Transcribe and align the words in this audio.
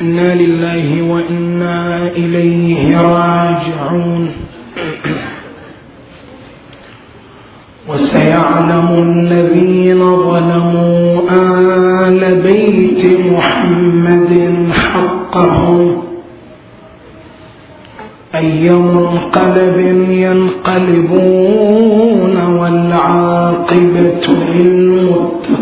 إنا 0.00 0.34
لله 0.34 1.02
وإنا 1.02 2.06
إليه 2.06 2.98
راجعون. 2.98 4.28
وسيعلم 7.88 8.88
الذين 9.08 10.16
ظلموا 10.16 11.20
آل 12.06 12.20
بيت 12.42 13.20
محمد 13.32 14.32
حقهم. 14.72 16.02
أي 18.34 18.70
منقلب 18.70 19.78
ينقلبون 20.10 21.16
والعاقبة 22.60 24.26
للمتقين. 24.54 25.58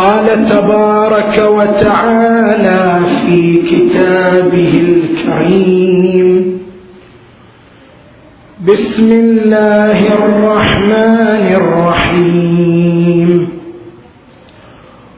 قال 0.00 0.46
تبارك 0.48 1.36
وتعالى 1.56 3.00
في 3.26 3.56
كتابه 3.56 4.72
الكريم. 4.88 6.60
بسم 8.68 9.12
الله 9.12 9.98
الرحمن 10.12 11.44
الرحيم. 11.60 13.48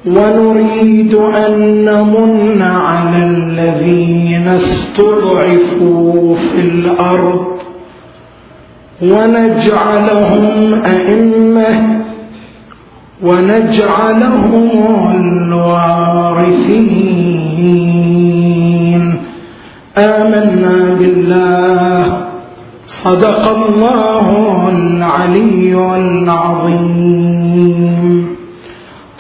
ونريد 0.07 1.15
أن 1.15 1.85
نمن 1.85 2.63
على 2.63 3.27
الذين 3.27 4.49
استضعفوا 4.49 6.35
في 6.35 6.61
الأرض 6.61 7.47
ونجعلهم 9.03 10.83
أئمة 10.85 12.02
ونجعلهم 13.23 14.69
الوارثين. 15.17 16.43
آمنا 19.99 20.95
بالله. 20.95 22.27
صدق 22.87 23.69
الله 23.69 24.27
العلي 24.69 25.75
العظيم. 25.97 27.23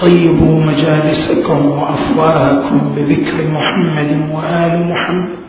طيبوا 0.00 0.60
مجالسكم 0.60 1.66
وأفواهكم 1.66 2.80
بذكر 2.96 3.36
محمد 3.54 4.10
وآل 4.34 4.90
محمد. 4.90 5.42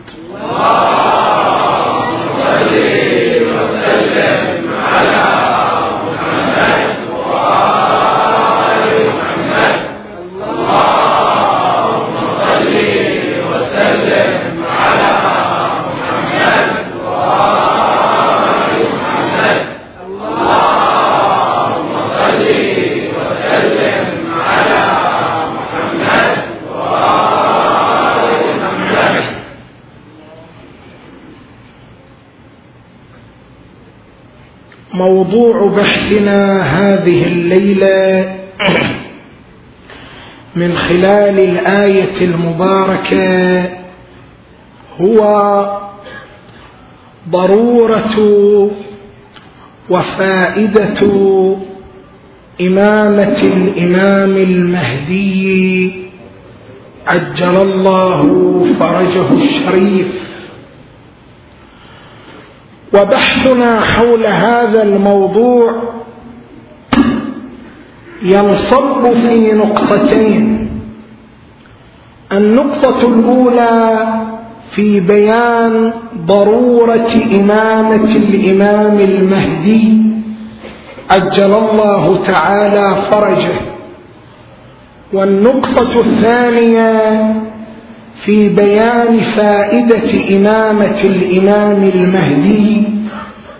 موضوع 35.24 35.66
بحثنا 35.76 36.62
هذه 36.62 37.26
الليلة 37.26 38.34
من 40.56 40.72
خلال 40.72 41.38
الآية 41.40 42.24
المباركة 42.24 43.64
هو 45.00 45.20
ضرورة 47.30 48.16
وفائدة 49.90 51.00
إمامة 52.60 53.38
الإمام 53.42 54.36
المهدي 54.36 55.92
عجل 57.06 57.56
الله 57.62 58.22
فرجه 58.80 59.32
الشريف 59.32 60.33
وبحثنا 62.94 63.80
حول 63.80 64.26
هذا 64.26 64.82
الموضوع 64.82 65.72
ينصب 68.22 69.12
في 69.12 69.52
نقطتين. 69.52 70.68
النقطة 72.32 73.08
الأولى 73.08 74.08
في 74.70 75.00
بيان 75.00 75.92
ضرورة 76.26 77.10
إمامة 77.34 78.16
الإمام 78.16 79.00
المهدي 79.00 80.02
أجل 81.10 81.54
الله 81.54 82.18
تعالى 82.26 82.96
فرجه. 83.10 83.54
والنقطة 85.12 86.00
الثانية 86.00 87.34
في 88.16 88.48
بيان 88.48 89.18
فائدة 89.18 90.36
إمامة 90.36 91.00
الإمام 91.04 91.84
المهدي 91.84 92.82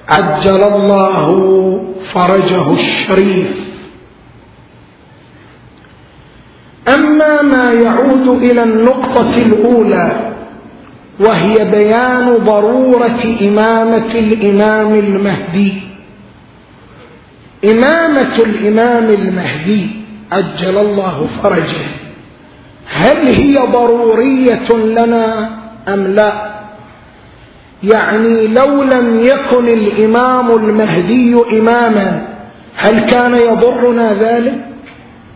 عجل 0.08 0.62
الله 0.62 1.80
فرجه 2.12 2.72
الشريف. 2.72 3.64
أما 6.88 7.42
ما 7.42 7.72
يعود 7.72 8.28
إلى 8.28 8.62
النقطة 8.62 9.36
الأولى 9.36 10.30
وهي 11.20 11.64
بيان 11.64 12.36
ضرورة 12.36 13.20
إمامة 13.42 14.14
الإمام 14.14 14.94
المهدي. 14.94 15.72
إمامة 17.64 18.36
الإمام 18.38 19.10
المهدي 19.10 19.86
عجل 20.32 20.78
الله 20.78 21.28
فرجه. 21.42 22.03
هل 22.88 23.26
هي 23.28 23.56
ضرورية 23.56 24.72
لنا 24.72 25.50
أم 25.88 26.06
لا؟ 26.06 26.54
يعني 27.82 28.46
لو 28.46 28.82
لم 28.82 29.20
يكن 29.24 29.68
الإمام 29.68 30.50
المهدي 30.50 31.36
إماما 31.52 32.26
هل 32.76 33.00
كان 33.00 33.34
يضرنا 33.34 34.14
ذلك؟ 34.14 34.64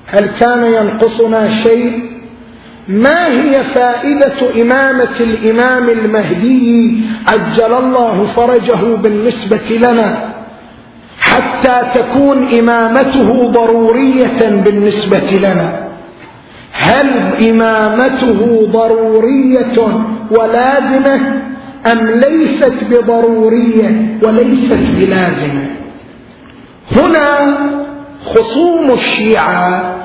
هل 0.06 0.26
كان 0.40 0.64
ينقصنا 0.64 1.48
شيء؟ 1.62 2.02
ما 2.88 3.26
هي 3.26 3.64
فائدة 3.64 4.62
إمامة 4.62 5.20
الإمام 5.20 5.88
المهدي 5.88 7.00
عجل 7.26 7.74
الله 7.74 8.26
فرجه 8.36 8.96
بالنسبة 8.96 9.76
لنا 9.80 10.34
حتى 11.20 11.80
تكون 11.94 12.58
إمامته 12.58 13.50
ضرورية 13.50 14.62
بالنسبة 14.64 15.30
لنا؟ 15.42 15.87
هل 16.72 17.08
إمامته 17.50 18.68
ضرورية 18.72 20.04
ولازمة 20.30 21.42
أم 21.92 22.06
ليست 22.06 22.84
بضرورية 22.90 24.18
وليست 24.22 24.78
بلازمة؟ 24.98 25.66
هنا 26.96 27.58
خصوم 28.26 28.92
الشيعة 28.92 29.96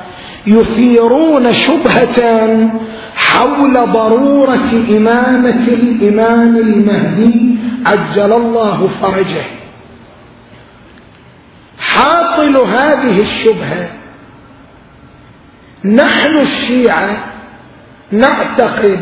يثيرون 0.48 1.54
شبهة 1.54 2.70
حول 3.16 3.74
ضرورة 3.74 4.84
إمامة 4.98 5.68
الإمام 5.68 6.58
المهدي 6.58 7.56
عجل 7.86 8.34
الله 8.34 8.90
فرجه. 9.02 9.44
حاصل 11.80 12.58
هذه 12.58 13.20
الشبهة 13.20 13.88
نحن 15.86 16.38
الشيعة 16.40 17.18
نعتقد 18.12 19.00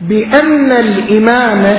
بأن 0.00 0.72
الإمامة 0.72 1.78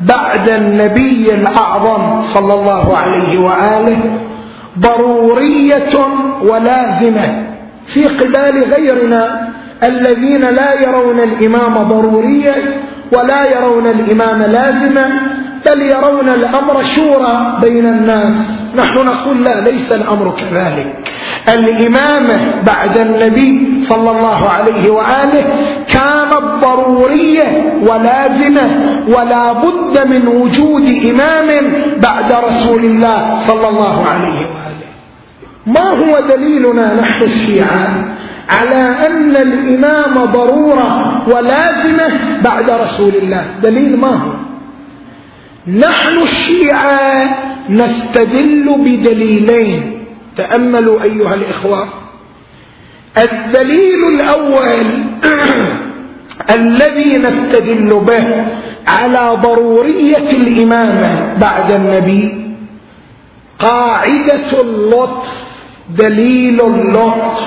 بعد 0.00 0.48
النبي 0.48 1.34
الأعظم 1.34 2.22
صلى 2.22 2.54
الله 2.54 2.96
عليه 2.96 3.38
وآله 3.38 3.98
ضرورية 4.78 5.94
ولازمة 6.42 7.44
في 7.86 8.04
قبال 8.04 8.64
غيرنا 8.74 9.48
الذين 9.82 10.40
لا 10.40 10.80
يرون 10.82 11.20
الإمام 11.20 11.74
ضرورية 11.82 12.54
ولا 13.16 13.56
يرون 13.56 13.86
الإمام 13.86 14.42
لازمة 14.42 15.10
بل 15.66 15.82
يرون 15.82 16.28
الأمر 16.28 16.82
شورى 16.82 17.58
بين 17.62 17.86
الناس. 17.86 18.34
نحن 18.76 18.98
نقول 18.98 19.44
لا 19.44 19.60
ليس 19.60 19.92
الأمر 19.92 20.36
كذلك. 20.36 21.12
الإمامة 21.48 22.62
بعد 22.66 22.98
النبي 22.98 23.82
صلى 23.88 24.10
الله 24.10 24.48
عليه 24.48 24.90
وآله 24.90 25.44
كانت 25.88 26.64
ضرورية 26.64 27.78
ولازمة 27.88 28.70
ولا 29.08 29.52
بد 29.52 30.06
من 30.06 30.26
وجود 30.26 30.84
إمام 31.10 31.48
بعد 31.96 32.32
رسول 32.32 32.84
الله 32.84 33.38
صلى 33.40 33.68
الله 33.68 34.06
عليه 34.06 34.40
وآله. 34.52 34.88
ما 35.66 35.90
هو 35.90 36.20
دليلنا 36.20 36.94
نحن 36.94 37.22
الشيعة 37.22 38.04
على 38.48 39.06
أن 39.06 39.36
الإمام 39.36 40.24
ضرورة 40.24 41.22
ولازمة 41.28 42.08
بعد 42.44 42.70
رسول 42.70 43.14
الله؟ 43.14 43.44
دليل 43.62 44.00
ما 44.00 44.08
هو؟ 44.08 44.51
نحن 45.66 46.22
الشيعة 46.22 47.38
نستدل 47.70 48.74
بدليلين. 48.78 50.04
تأملوا 50.36 51.02
أيها 51.02 51.34
الإخوة. 51.34 51.88
الدليل 53.18 54.04
الأول 54.14 54.86
الذي 56.56 57.18
نستدل 57.18 58.00
به 58.00 58.46
على 58.86 59.38
ضرورية 59.42 60.30
الإمامة 60.30 61.34
بعد 61.40 61.72
النبي. 61.72 62.54
قاعدة 63.58 64.60
اللطف 64.60 65.44
دليل 65.98 66.60
اللطف. 66.60 67.42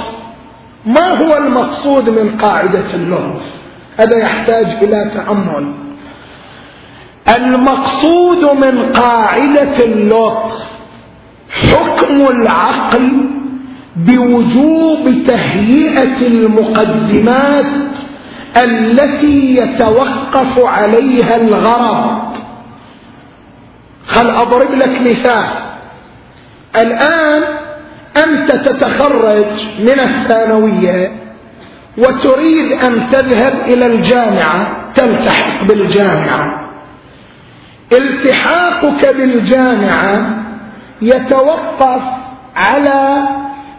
ما 0.86 1.14
هو 1.14 1.38
المقصود 1.38 2.10
من 2.10 2.38
قاعدة 2.42 2.94
اللطف؟ 2.94 3.42
هذا 3.98 4.18
يحتاج 4.18 4.66
إلى 4.66 5.12
تأمل. 5.14 5.85
المقصود 7.30 8.44
من 8.66 8.92
قاعدة 8.94 9.84
اللطف 9.84 10.66
حكم 11.50 12.28
العقل 12.28 13.32
بوجوب 13.96 15.14
تهيئة 15.28 16.28
المقدمات 16.28 17.66
التي 18.58 19.56
يتوقف 19.56 20.60
عليها 20.60 21.36
الغرض. 21.36 22.36
خل 24.08 24.30
أضرب 24.30 24.72
لك 24.74 25.02
مثال. 25.02 25.50
الآن 26.76 27.44
أنت 28.18 28.52
تتخرج 28.52 29.46
من 29.80 30.00
الثانوية 30.00 31.12
وتريد 31.98 32.72
أن 32.72 33.10
تذهب 33.12 33.54
إلى 33.68 33.86
الجامعة 33.86 34.68
تلتحق 34.96 35.64
بالجامعة. 35.64 36.65
التحاقك 37.92 39.16
بالجامعة 39.16 40.44
يتوقف 41.02 42.02
على 42.56 43.24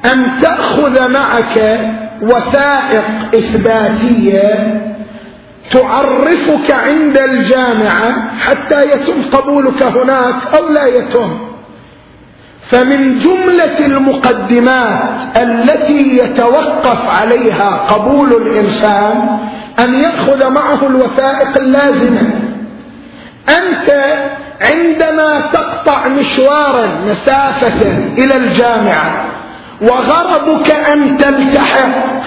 أن 0.04 0.40
تأخذ 0.42 1.08
معك 1.08 1.80
وثائق 2.22 3.04
إثباتية 3.34 4.82
تعرفك 5.70 6.70
عند 6.70 7.18
الجامعة 7.18 8.38
حتى 8.38 8.82
يتم 8.82 9.22
قبولك 9.32 9.82
هناك 9.82 10.34
أو 10.58 10.68
لا 10.68 10.86
يتم. 10.86 11.38
فمن 12.68 13.18
جملة 13.18 13.86
المقدمات 13.86 15.36
التي 15.36 16.18
يتوقف 16.18 17.08
عليها 17.08 17.70
قبول 17.70 18.32
الإنسان 18.32 19.38
أن 19.78 19.94
يأخذ 19.94 20.50
معه 20.50 20.86
الوثائق 20.86 21.56
اللازمة. 21.56 22.45
أنت 23.48 24.16
عندما 24.60 25.40
تقطع 25.52 26.08
مشوارا 26.08 26.86
مسافة 27.06 27.86
إلى 28.18 28.36
الجامعة 28.36 29.24
وغرضك 29.82 30.70
أن 30.70 31.18
تلتحق 31.18 32.22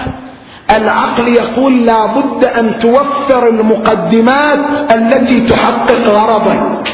العقل 0.76 1.28
يقول 1.28 1.86
لا 1.86 2.06
بد 2.06 2.44
أن 2.44 2.78
توفر 2.78 3.48
المقدمات 3.48 4.92
التي 4.92 5.40
تحقق 5.40 6.08
غرضك. 6.08 6.88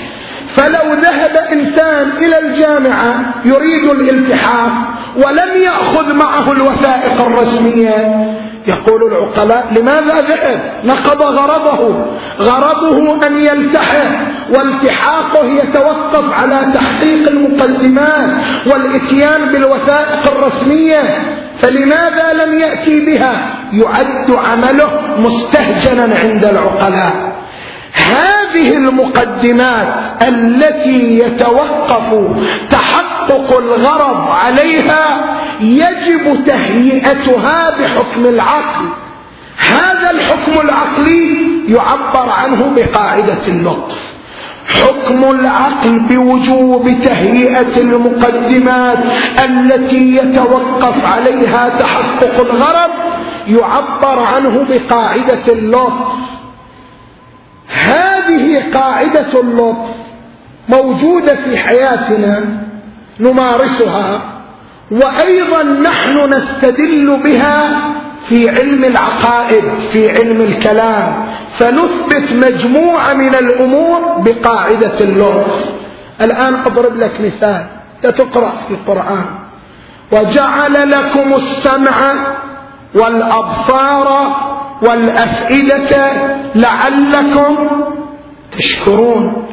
فلو 0.56 0.92
ذهب 0.94 1.36
إنسان 1.52 2.10
إلى 2.18 2.38
الجامعة 2.38 3.34
يريد 3.44 3.84
الالتحاق 3.84 4.72
ولم 5.16 5.62
يأخذ 5.62 6.14
معه 6.14 6.52
الوثائق 6.52 7.20
الرسمية 7.26 8.26
يقول 8.66 9.12
العقلاء 9.12 9.66
لماذا 9.72 10.20
ذهب 10.20 10.60
نقض 10.84 11.22
غرضه. 11.22 12.04
غرضه 12.40 13.26
أن 13.26 13.40
يلتحق 13.40 14.06
والتحاقه 14.50 15.44
يتوقف 15.44 16.32
على 16.32 16.72
تحقيق 16.74 17.28
المقدمات 17.28 18.30
والإتيان 18.66 19.52
بالوثائق 19.52 20.32
الرسمية. 20.32 21.02
فلماذا 21.58 22.44
لم 22.44 22.60
يأتي 22.60 23.00
بها؟ 23.00 23.32
يعد 23.72 24.30
عمله 24.30 25.00
مستهجنا 25.18 26.16
عند 26.24 26.44
العقلاء. 26.44 27.36
هذه 27.92 28.72
المقدمات 28.72 29.88
التي 30.28 31.18
يتوقف 31.18 32.36
تحقق 32.70 33.58
الغرض 33.58 34.28
عليها 34.44 35.24
يجب 35.60 36.44
تهيئتها 36.46 37.70
بحكم 37.70 38.24
العقل. 38.26 38.84
هذا 39.58 40.10
الحكم 40.10 40.60
العقلي 40.60 41.38
يعبر 41.68 42.30
عنه 42.30 42.72
بقاعدة 42.76 43.46
اللطف. 43.48 44.16
حكم 44.68 45.30
العقل 45.30 45.98
بوجوب 45.98 46.90
تهيئة 47.04 47.80
المقدمات 47.80 48.98
التي 49.44 50.16
يتوقف 50.16 51.04
عليها 51.04 51.68
تحقق 51.68 52.40
الغرض 52.40 52.90
يعبر 53.48 54.22
عنه 54.34 54.66
بقاعدة 54.70 55.52
اللطف. 55.52 56.12
هذه 57.68 58.62
قاعدة 58.74 59.40
اللطف 59.40 59.90
موجودة 60.68 61.36
في 61.36 61.58
حياتنا 61.58 62.44
نمارسها 63.20 64.35
وأيضا 64.90 65.62
نحن 65.62 66.30
نستدل 66.30 67.22
بها 67.24 67.80
في 68.28 68.50
علم 68.50 68.84
العقائد 68.84 69.64
في 69.92 70.10
علم 70.10 70.40
الكلام. 70.40 71.24
فنثبت 71.58 72.32
مجموعة 72.32 73.12
من 73.12 73.34
الأمور 73.34 74.00
بقاعدة 74.18 75.00
اللطف 75.00 75.64
الآن 76.20 76.54
أضرب 76.54 76.96
لك 76.96 77.12
مثال 77.20 77.66
تقرأ 78.02 78.52
في 78.68 78.74
القرآن. 78.74 79.24
وجعل 80.12 80.90
لكم 80.90 81.34
السمع 81.34 82.14
والأبصار 82.94 84.36
والأفئدة 84.82 86.12
لعلكم 86.54 87.56
تشكرون. 88.58 89.46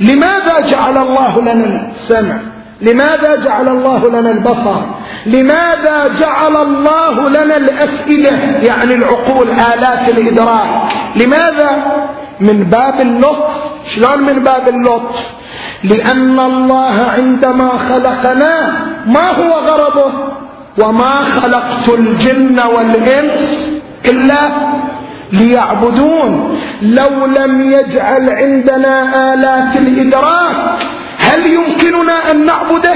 لماذا 0.00 0.60
جعل 0.60 0.98
الله 0.98 1.40
لنا 1.40 1.90
السمع؟ 1.90 2.36
لماذا 2.82 3.36
جعل 3.44 3.68
الله 3.68 4.08
لنا 4.08 4.30
البصر؟ 4.30 4.80
لماذا 5.26 6.10
جعل 6.20 6.56
الله 6.56 7.28
لنا 7.28 7.56
الأفئدة؟ 7.56 8.30
يعني 8.62 8.94
العقول 8.94 9.50
آلات 9.50 10.08
الإدراك. 10.08 10.68
لماذا؟ 11.16 11.70
من 12.40 12.64
باب 12.64 13.00
اللطف. 13.00 13.54
شلون 13.86 14.22
من 14.22 14.44
باب 14.44 14.68
اللطف؟ 14.68 15.26
لأن 15.84 16.40
الله 16.40 17.10
عندما 17.16 17.70
خلقنا 17.88 18.72
ما 19.06 19.30
هو 19.30 19.52
غرضه؟ 19.52 20.12
وما 20.82 21.14
خلقت 21.42 21.88
الجن 21.88 22.60
والإنس 22.74 23.70
إلا 24.04 24.50
ليعبدون. 25.32 26.58
لو 26.82 27.26
لم 27.26 27.70
يجعل 27.70 28.30
عندنا 28.30 29.34
آلات 29.34 29.76
الإدراك 29.76 30.78
هل 31.28 31.46
يمكننا 31.46 32.30
أن 32.30 32.46
نعبده؟ 32.46 32.94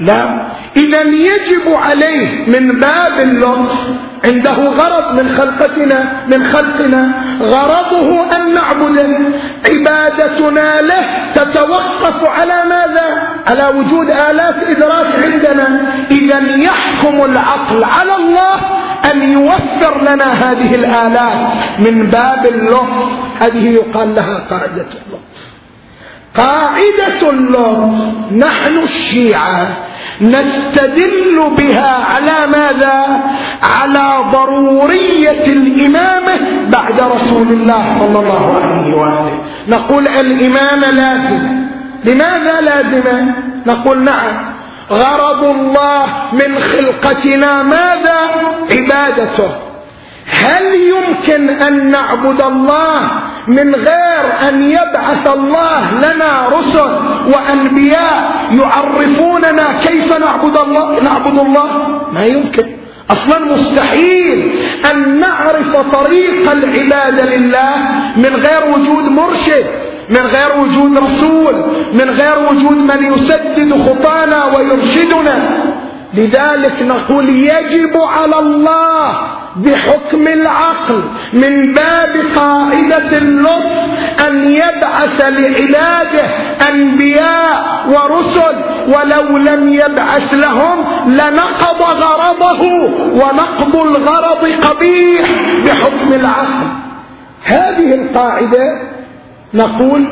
لا. 0.00 0.46
إذا 0.76 1.02
يجب 1.02 1.74
عليه 1.74 2.48
من 2.48 2.80
باب 2.80 3.18
اللطف 3.18 3.78
عنده 4.24 4.52
غرض 4.52 5.14
من 5.14 5.28
خلقتنا 5.38 6.26
من 6.26 6.44
خلقنا. 6.46 7.24
غرضه 7.40 8.36
أن 8.36 8.54
نعبده. 8.54 9.18
عبادتنا 9.70 10.80
له 10.80 11.06
تتوقف 11.34 12.24
على 12.24 12.64
ماذا؟ 12.68 13.28
على 13.46 13.78
وجود 13.78 14.10
آلات 14.10 14.54
إدراك 14.62 15.06
عندنا. 15.24 15.94
إذا 16.10 16.56
يحكم 16.56 17.24
العقل 17.24 17.84
على 17.84 18.16
الله 18.16 18.54
أن 19.12 19.32
يوفر 19.32 20.00
لنا 20.02 20.24
هذه 20.24 20.74
الآلات 20.74 21.38
من 21.78 22.06
باب 22.06 22.46
اللطف. 22.46 23.08
هذه 23.40 23.68
يقال 23.68 24.14
لها 24.14 24.38
قاعدة 24.50 24.86
اللطف. 25.06 25.33
قاعدة 26.36 27.30
اللطف 27.30 28.32
نحن 28.32 28.78
الشيعة 28.82 29.68
نستدل 30.20 31.50
بها 31.58 32.04
على 32.14 32.46
ماذا؟ 32.46 33.20
على 33.62 34.24
ضرورية 34.32 35.46
الإمامة 35.46 36.66
بعد 36.68 37.00
رسول 37.00 37.48
الله 37.48 37.84
صلى 38.00 38.18
الله 38.18 38.60
عليه 38.62 38.96
وآله. 38.96 39.38
نقول 39.68 40.08
الإمامة 40.08 40.90
لازمة 40.90 41.66
لماذا 42.04 42.60
لازمة 42.60 43.34
نقول 43.66 44.04
نعم. 44.04 44.54
غرض 44.90 45.44
الله 45.44 46.06
من 46.32 46.54
خلقتنا 46.54 47.62
ماذا؟ 47.62 48.18
عبادته. 48.70 49.50
هل 50.30 50.62
يمكن 50.74 51.48
أن 51.48 51.90
نعبد 51.90 52.42
الله 52.42 53.10
من 53.48 53.74
غير 53.74 54.48
أن 54.48 54.70
يبعث 54.70 55.32
الله 55.32 55.90
لنا 55.90 56.48
رسل 56.58 56.98
وأنبياء 57.34 58.46
يعرفوننا 58.52 59.66
كيف 59.86 60.18
نعبد 60.18 60.56
الله 60.56 61.00
نعبد 61.00 61.38
الله؟ 61.38 61.98
ما 62.12 62.24
يمكن. 62.24 62.66
أصلا 63.10 63.44
مستحيل 63.44 64.52
أن 64.90 65.20
نعرف 65.20 65.76
طريق 65.76 66.50
العبادة 66.50 67.36
لله 67.36 67.76
من 68.16 68.36
غير 68.36 68.74
وجود 68.74 69.04
مرشد 69.04 69.66
من 70.10 70.20
غير 70.20 70.60
وجود 70.60 70.98
رسول 70.98 71.66
من 71.92 72.10
غير 72.10 72.38
وجود 72.38 72.76
من 72.76 73.12
يسدد 73.12 73.82
خطانا 73.82 74.44
ويرشدنا. 74.56 75.64
لذلك 76.14 76.82
نقول 76.82 77.28
يجب 77.28 78.00
على 78.00 78.38
الله 78.38 79.16
بحكم 79.56 80.28
العقل 80.28 81.02
من 81.32 81.72
باب 81.72 82.16
قاعدة 82.36 83.16
اللطف 83.16 83.88
أن 84.28 84.50
يبعث 84.50 85.24
لعباده 85.24 86.24
أنبياء 86.70 87.84
ورسل. 87.88 88.56
ولو 88.88 89.38
لم 89.38 89.68
يبعث 89.68 90.34
لهم 90.34 90.84
لنقض 91.06 91.82
غرضه 91.82 92.62
ونقض 93.12 93.76
الغرض 93.76 94.48
قبيح 94.62 95.30
بحكم 95.66 96.12
العقل. 96.12 96.66
هذه 97.44 97.94
القاعدة 97.94 98.80
نقول 99.54 100.04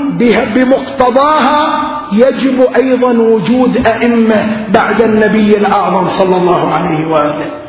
بمقتضاها 0.54 1.80
يجب 2.12 2.68
أيضا 2.76 3.12
وجود 3.12 3.86
أئمة 3.86 4.46
بعد 4.68 5.02
النبي 5.02 5.56
الأعظم 5.56 6.08
صلى 6.08 6.36
الله 6.36 6.74
عليه 6.74 7.06
وآله. 7.06 7.61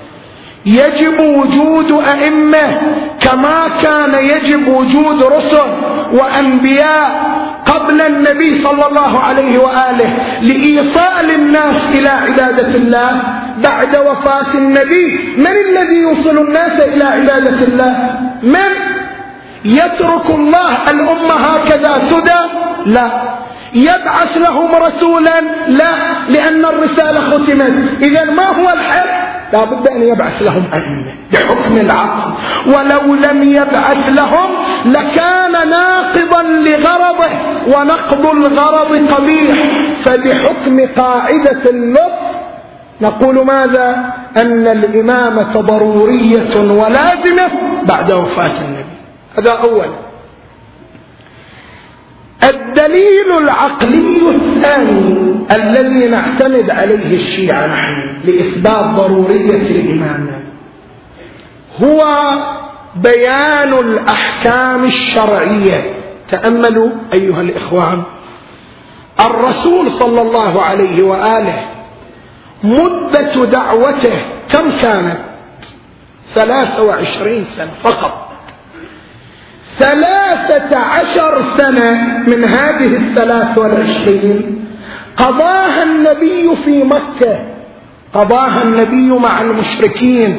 يجب 0.66 1.20
وجود 1.20 1.92
أئمة 1.92 2.82
كما 3.22 3.68
كان 3.84 4.14
يجب 4.26 4.68
وجود 4.68 5.24
رسل 5.24 5.70
وأنبياء 6.14 7.34
قبل 7.66 8.02
النبي 8.02 8.64
صلى 8.64 8.88
الله 8.88 9.20
عليه 9.20 9.58
وآله 9.58 10.40
لإيصال 10.42 11.32
الناس 11.36 11.82
إلى 11.94 12.10
عبادة 12.10 12.76
الله 12.76 13.22
بعد 13.58 13.98
وفاة 13.98 14.54
النبي. 14.56 15.34
من 15.38 15.48
الذي 15.48 15.96
يوصل 15.96 16.38
الناس 16.38 16.82
إلى 16.82 17.04
عبادة 17.04 17.64
الله؟ 17.64 18.20
من؟ 18.44 18.72
يترك 19.66 20.30
الله 20.30 20.92
الأمة 20.92 21.34
هكذا 21.36 22.00
سدى؟ 22.00 22.40
لا. 22.86 23.10
يبعث 23.76 24.38
لهم 24.38 24.76
رسولا 24.76 25.42
لا 25.68 25.92
لأن 26.30 26.66
الرسالة 26.66 27.20
ختمت. 27.20 28.02
إذا 28.02 28.24
ما 28.24 28.48
هو 28.48 28.70
الحل 28.70 29.10
لا 29.54 29.64
بد 29.64 29.88
أن 29.88 30.04
يبعث 30.04 30.42
لهم 30.42 30.64
أئمة 30.74 31.14
بحكم 31.34 31.78
العقل. 31.78 32.34
ولو 32.68 33.16
لم 33.16 33.44
يبعث 33.44 34.10
لهم 34.10 34.50
لكان 34.86 35.70
ناقضا 35.70 36.44
لغرضه 36.44 37.30
ونقض 37.68 38.28
الغرض 38.28 39.14
قبيح. 39.14 39.58
فبحكم 40.04 40.86
قاعدة 40.98 41.70
اللطف 41.70 42.28
نقول 43.02 43.46
ماذا؟ 43.46 44.14
أن 44.38 44.68
الإمامة 44.68 45.62
ضرورية 45.62 46.56
ولازمة 46.56 47.50
بعد 47.84 48.12
وفاة 48.12 48.52
النبي. 48.66 48.86
هذا 49.38 49.52
أولا 49.52 50.03
الدليل 52.86 53.38
العقلي 53.38 54.30
الثاني 54.30 55.36
الذي 55.52 56.08
نعتمد 56.08 56.70
عليه 56.70 57.16
الشيعة 57.16 57.68
نحن 57.68 58.16
لإثبات 58.24 58.86
ضرورية 58.86 59.62
الإمامة 59.62 60.44
هو 61.84 62.32
بيان 62.96 63.74
الأحكام 63.74 64.84
الشرعية. 64.84 65.94
تأملوا 66.32 66.90
أيها 67.14 67.42
الإخوان 67.42 68.04
الرسول 69.20 69.92
صلى 69.92 70.22
الله 70.22 70.62
عليه 70.62 71.04
وآله 71.04 71.66
مدة 72.64 73.46
دعوته 73.46 74.22
كم 74.50 74.72
كانت؟ 74.82 75.18
ثلاثة 76.36 76.84
وعشرين 76.84 77.44
سنة 77.44 77.72
فقط. 77.84 78.23
ثلاثة 79.80 80.78
عشر 80.78 81.44
سنة 81.58 81.92
من 82.28 82.44
هذه 82.44 82.96
الثلاث 82.96 83.58
والعشرين. 83.58 84.66
قضاها 85.18 85.84
النبي 85.84 86.56
في 86.56 86.84
مكة. 86.84 87.40
قضاها 88.14 88.64
النبي 88.64 89.20
مع 89.20 89.42
المشركين. 89.42 90.38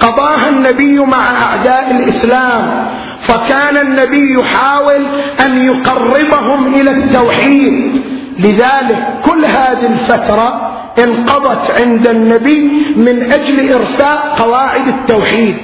قضاها 0.00 0.48
النبي 0.48 0.98
مع 0.98 1.30
أعداء 1.42 1.90
الإسلام. 1.90 2.86
فكان 3.22 3.76
النبي 3.76 4.34
يحاول 4.40 5.06
أن 5.46 5.64
يقربهم 5.64 6.74
إلى 6.74 6.90
التوحيد. 6.90 8.02
لذلك 8.38 9.20
كل 9.24 9.44
هذه 9.44 9.86
الفترة 9.86 10.74
انقضت 11.04 11.80
عند 11.80 12.08
النبي 12.08 12.62
من 12.96 13.32
أجل 13.32 13.72
إرساء 13.72 14.34
قواعد 14.38 14.88
التوحيد. 14.88 15.56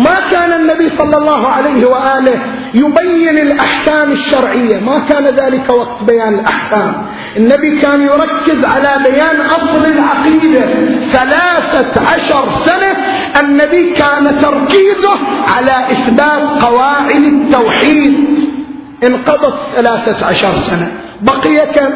ما 0.00 0.16
كان 0.30 0.52
النبي 0.52 0.88
صلى 0.88 1.16
الله 1.16 1.46
عليه 1.48 1.86
وآله 1.86 2.38
يبين 2.74 3.38
الأحكام 3.38 4.12
الشرعية. 4.12 4.76
ما 4.80 4.98
كان 5.08 5.24
ذلك 5.24 5.70
وقت 5.70 6.04
بيان 6.04 6.34
الأحكام. 6.34 7.06
النبي 7.36 7.78
كان 7.78 8.02
يركز 8.02 8.66
على 8.66 8.92
بيان 9.04 9.40
أصل 9.40 9.84
العقيدة. 9.86 10.64
ثلاثة 11.12 12.06
عشر 12.12 12.48
سنة 12.66 12.92
النبي 13.40 13.92
كان 13.92 14.38
تركيزه 14.40 15.16
على 15.56 15.76
إثبات 15.92 16.64
قواعد 16.64 17.10
التوحيد. 17.10 18.14
انقضت 19.04 19.54
ثلاثة 19.76 20.26
عشر 20.26 20.52
سنة. 20.52 20.92
بقي 21.20 21.56
كم؟ 21.74 21.90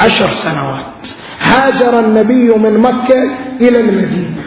عشر 0.00 0.30
سنوات. 0.30 0.84
هاجر 1.40 1.98
النبي 2.00 2.48
من 2.48 2.78
مكة 2.78 3.22
إلى 3.60 3.80
المدينة. 3.80 4.42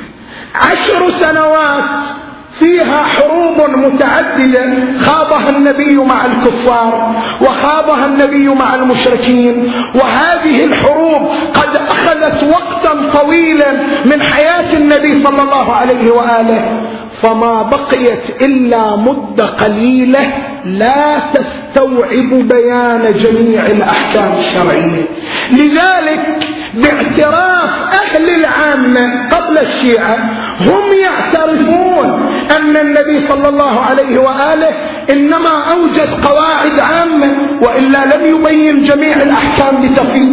عشر 0.55 1.09
سنوات 1.09 2.22
فيها 2.59 3.03
حروب 3.03 3.69
متعددة 3.69 4.73
خاضها 4.99 5.49
النبي 5.49 5.95
مع 5.95 6.25
الكفار 6.25 7.15
وخاضها 7.41 8.05
النبي 8.05 8.49
مع 8.49 8.75
المشركين 8.75 9.71
وهذه 9.95 10.63
الحروب 10.65 11.21
قد 11.53 11.75
أخذت 11.89 12.43
وقتا 12.43 13.19
طويلا 13.19 13.71
من 14.05 14.21
حياة 14.21 14.73
النبي 14.77 15.23
صلى 15.23 15.41
الله 15.41 15.73
عليه 15.73 16.11
وآله 16.11 16.81
فما 17.21 17.61
بقيت 17.63 18.41
إلا 18.41 18.95
مدة 18.95 19.45
قليلة 19.45 20.33
لا 20.65 21.19
تستوعب 21.33 22.29
بيان 22.29 23.13
جميع 23.13 23.65
الأحكام 23.65 24.31
الشرعية. 24.39 25.05
لذلك 25.51 26.47
باعتراف 26.73 27.69
أهل 27.93 28.29
العامة 28.29 29.29
قبل 29.29 29.57
الشيعة 29.57 30.17
هم 30.61 30.81
يعترفون 31.03 32.32
أن 32.51 32.77
النبي 32.77 33.19
صلى 33.19 33.49
الله 33.49 33.79
عليه 33.79 34.17
وآله 34.19 34.69
إنما 35.09 35.71
أوجد 35.71 36.25
قواعد 36.25 36.79
عامة 36.79 37.59
وإلا 37.61 38.15
لم 38.15 38.25
يبين 38.25 38.83
جميع 38.83 39.15
الأحكام 39.21 39.81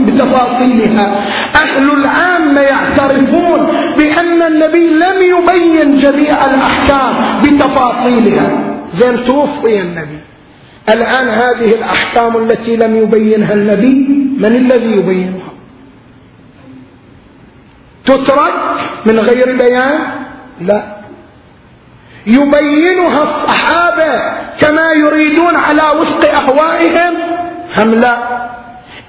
بتفاصيلها. 0.06 1.24
أهل 1.56 1.90
العامة 1.90 2.60
يعترفون 2.60 3.66
بأن 3.98 4.42
النبي 4.42 4.86
لم 4.90 5.16
يبين 5.22 5.98
جميع 5.98 6.44
الأحكام 6.44 7.14
بتفاصيلها. 7.42 8.50
زين 8.94 9.24
توفي 9.24 9.80
النبي. 9.80 10.18
الآن 10.88 11.28
هذه 11.28 11.74
الأحكام 11.74 12.36
التي 12.36 12.76
لم 12.76 12.94
يبينها 12.96 13.54
النبي 13.54 14.08
من 14.38 14.56
الذي 14.56 14.92
يبينها؟ 14.92 15.50
تترك 18.06 18.54
من 19.06 19.18
غير 19.18 19.56
بيان؟ 19.56 20.00
لا. 20.60 20.99
يبينها 22.26 23.22
الصحابة 23.22 24.22
كما 24.60 24.92
يريدون 24.92 25.56
على 25.56 25.82
وفق 26.00 26.30
أهوائهم 26.30 27.14
هم 27.76 27.94
لا؟ 27.94 28.16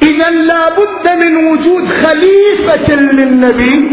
إذا 0.02 0.30
لا 0.30 0.70
بد 0.70 1.24
من 1.24 1.36
وجود 1.48 1.88
خليفة 1.88 2.96
للنبي 2.96 3.90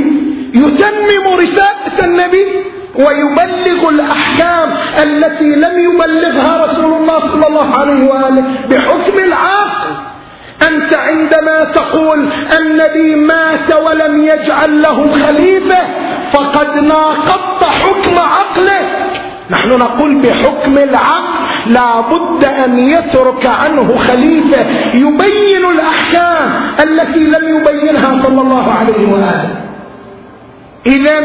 يتمم 0.54 1.34
رسالة 1.38 2.04
النبي 2.04 2.46
ويبلغ 2.94 3.88
الأحكام 3.88 4.70
التي 5.02 5.44
لم 5.44 5.78
يبلغها 5.78 6.64
رسول 6.66 6.92
الله 6.92 7.20
صلى 7.20 7.46
الله 7.46 7.78
عليه 7.78 8.04
وآله 8.10 8.44
بحكم 8.70 9.18
العقل 9.18 9.96
أنت 10.68 10.94
عندما 10.94 11.64
تقول 11.64 12.32
النبي 12.58 13.14
مات 13.14 13.72
ولم 13.82 14.24
يجعل 14.24 14.82
له 14.82 15.10
خليفة 15.26 15.78
فقد 16.32 16.74
ناقضت 16.74 17.57
نحن 19.50 19.68
نقول 19.68 20.14
بحكم 20.22 20.78
العقل 20.78 21.38
لا 21.66 22.00
بد 22.00 22.44
أن 22.44 22.78
يترك 22.78 23.46
عنه 23.46 23.96
خليفة 23.96 24.60
يبين 24.94 25.64
الأحكام 25.74 26.72
التي 26.80 27.18
لم 27.18 27.56
يبينها 27.56 28.22
صلى 28.22 28.40
الله 28.40 28.72
عليه 28.72 29.12
وآله. 29.12 29.50
إذا 30.86 31.20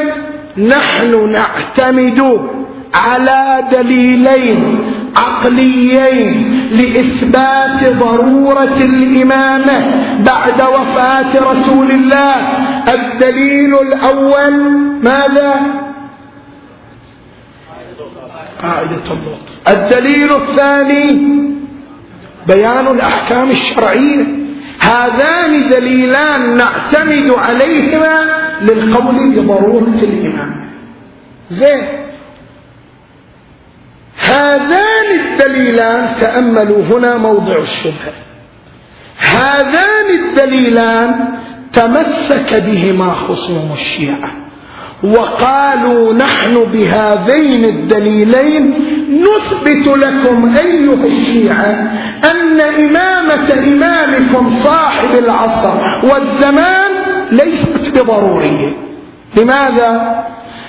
نحن 0.57 1.29
نعتمد 1.31 2.49
على 2.95 3.63
دليلين 3.71 4.79
عقليين 5.17 6.67
لإثبات 6.71 7.97
ضرورة 7.97 8.77
الإمامة 8.81 9.77
بعد 10.19 10.61
وفاة 10.61 11.51
رسول 11.51 11.91
الله. 11.91 12.35
الدليل 12.93 13.75
الأول 13.81 14.63
ماذا؟ 15.01 15.61
قاعدة 18.63 19.03
اللطف 19.11 19.67
الدليل 19.67 20.33
الثاني 20.35 21.33
بيان 22.47 22.87
الأحكام 22.87 23.51
الشرعية. 23.51 24.25
هذان 24.79 25.69
دليلان 25.69 26.57
نعتمد 26.57 27.29
عليهما 27.29 28.25
للقول 28.61 29.29
بضرورة 29.31 29.99
الإمام 30.03 30.69
زين. 31.51 31.87
هذان 34.17 35.19
الدليلان 35.19 36.15
تأملوا 36.21 36.83
هنا 36.83 37.17
موضع 37.17 37.57
الشبهة. 37.57 38.13
هذان 39.17 40.07
الدليلان 40.19 41.33
تمسك 41.73 42.53
بهما 42.53 43.13
خصوم 43.13 43.71
الشيعة. 43.73 44.42
وقالوا 45.03 46.13
نحن 46.13 46.53
بهذين 46.73 47.65
الدليلين 47.65 48.73
نثبت 49.09 49.87
لكم 49.87 50.55
أيها 50.57 51.05
الشيعة 51.05 51.91
أن 52.31 52.61
إمامة 52.61 53.53
إمامكم 53.67 54.53
صاحب 54.63 55.15
العصر 55.15 55.73
والزمان 56.03 56.91
ليست 57.31 57.89
بضرورية 57.99 58.73
لماذا؟ 59.37 60.23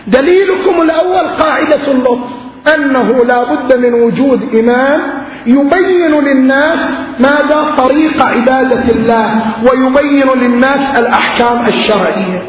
دليلكم 0.07 0.83
الأول 0.83 1.27
قاعدة 1.29 1.93
اللطف 1.93 2.31
أنه 2.75 3.25
لا 3.25 3.45
بد 3.45 3.77
من 3.87 3.95
وجود 3.95 4.55
إمام 4.55 5.01
يبين 5.47 6.21
للناس 6.21 6.79
ماذا 7.21 7.75
طريق 7.77 8.23
عبادة 8.23 8.93
الله 8.93 9.41
ويبين 9.63 10.29
للناس 10.37 10.99
الأحكام 10.99 11.67
الشرعية 11.69 12.43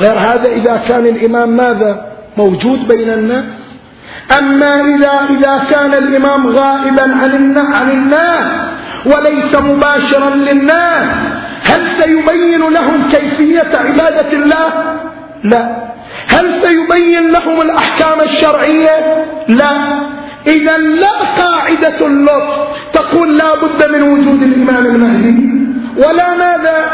غير 0.00 0.18
هذا 0.18 0.48
إذا 0.52 0.82
كان 0.88 1.06
الإمام 1.06 1.56
ماذا؟ 1.56 2.06
موجود 2.36 2.88
بين 2.88 3.10
الناس. 3.10 3.44
أما 4.38 4.80
إذا, 4.80 5.20
إذا 5.30 5.64
كان 5.70 5.94
الإمام 5.94 6.46
غائبا 6.46 7.02
عن 7.74 7.90
الناس 7.90 8.46
وليس 9.06 9.54
مباشرا 9.54 10.30
للناس 10.30 11.16
هل 11.62 11.82
سيبين 12.02 12.60
لهم 12.60 13.08
كيفية 13.12 13.70
عبادة 13.74 14.32
الله؟ 14.32 14.68
لا. 15.44 15.76
هل 16.28 16.50
سيبين 16.62 17.30
لهم 17.30 17.62
الأحكام 17.62 18.20
الشرعية؟ 18.20 19.24
لا. 19.48 19.72
إذا 20.46 20.76
لا 20.76 21.12
قاعدة 21.38 22.06
اللطف 22.06 22.58
تقول 22.92 23.38
لا 23.38 23.54
بد 23.54 23.90
من 23.90 24.02
وجود 24.02 24.42
الإمام 24.42 24.86
المهدي. 24.86 25.48
ولا 25.96 26.34
ماذا؟ 26.34 26.84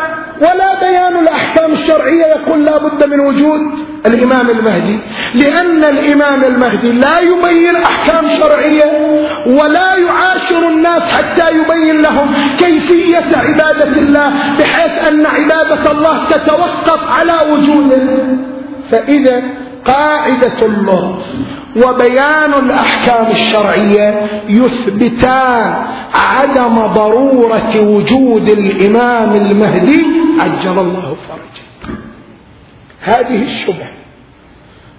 ولا 0.43 0.81
بيان 0.81 1.17
الأحكام 1.19 1.73
الشرعية 1.73 2.27
يقول 2.27 2.65
لا 2.65 2.79
بد 2.79 3.09
من 3.09 3.21
وجود 3.21 3.61
الإمام 4.07 4.51
المهدي 4.51 4.99
لأن 5.35 5.85
الإمام 5.85 6.45
المهدي 6.45 6.93
لا 6.93 7.19
يبين 7.19 7.77
أحكام 7.77 8.29
شرعية 8.41 8.85
ولا 9.47 9.97
يعاشر 9.97 10.69
الناس 10.69 11.03
حتى 11.03 11.45
يبين 11.57 12.03
لهم 12.03 12.57
كيفية 12.59 13.37
عبادة 13.37 13.99
الله 13.99 14.29
بحيث 14.59 15.09
أن 15.09 15.27
عبادة 15.27 15.91
الله 15.93 16.25
تتوقف 16.31 17.01
على 17.19 17.53
وجوده. 17.53 18.03
فإذا 18.91 19.43
قاعدة 19.85 20.67
اللطف 20.67 21.27
وبيان 21.77 22.55
الأحكام 22.55 23.27
الشرعية 23.31 24.29
يثبتان 24.49 25.75
عدم 26.15 26.87
ضرورة 26.87 27.81
وجود 27.81 28.49
الإمام 28.49 29.35
المهدي 29.35 30.07
عجل 30.41 30.79
الله 30.79 31.17
فرجه. 31.29 31.95
هذه 33.01 33.43
الشبهة. 33.43 33.91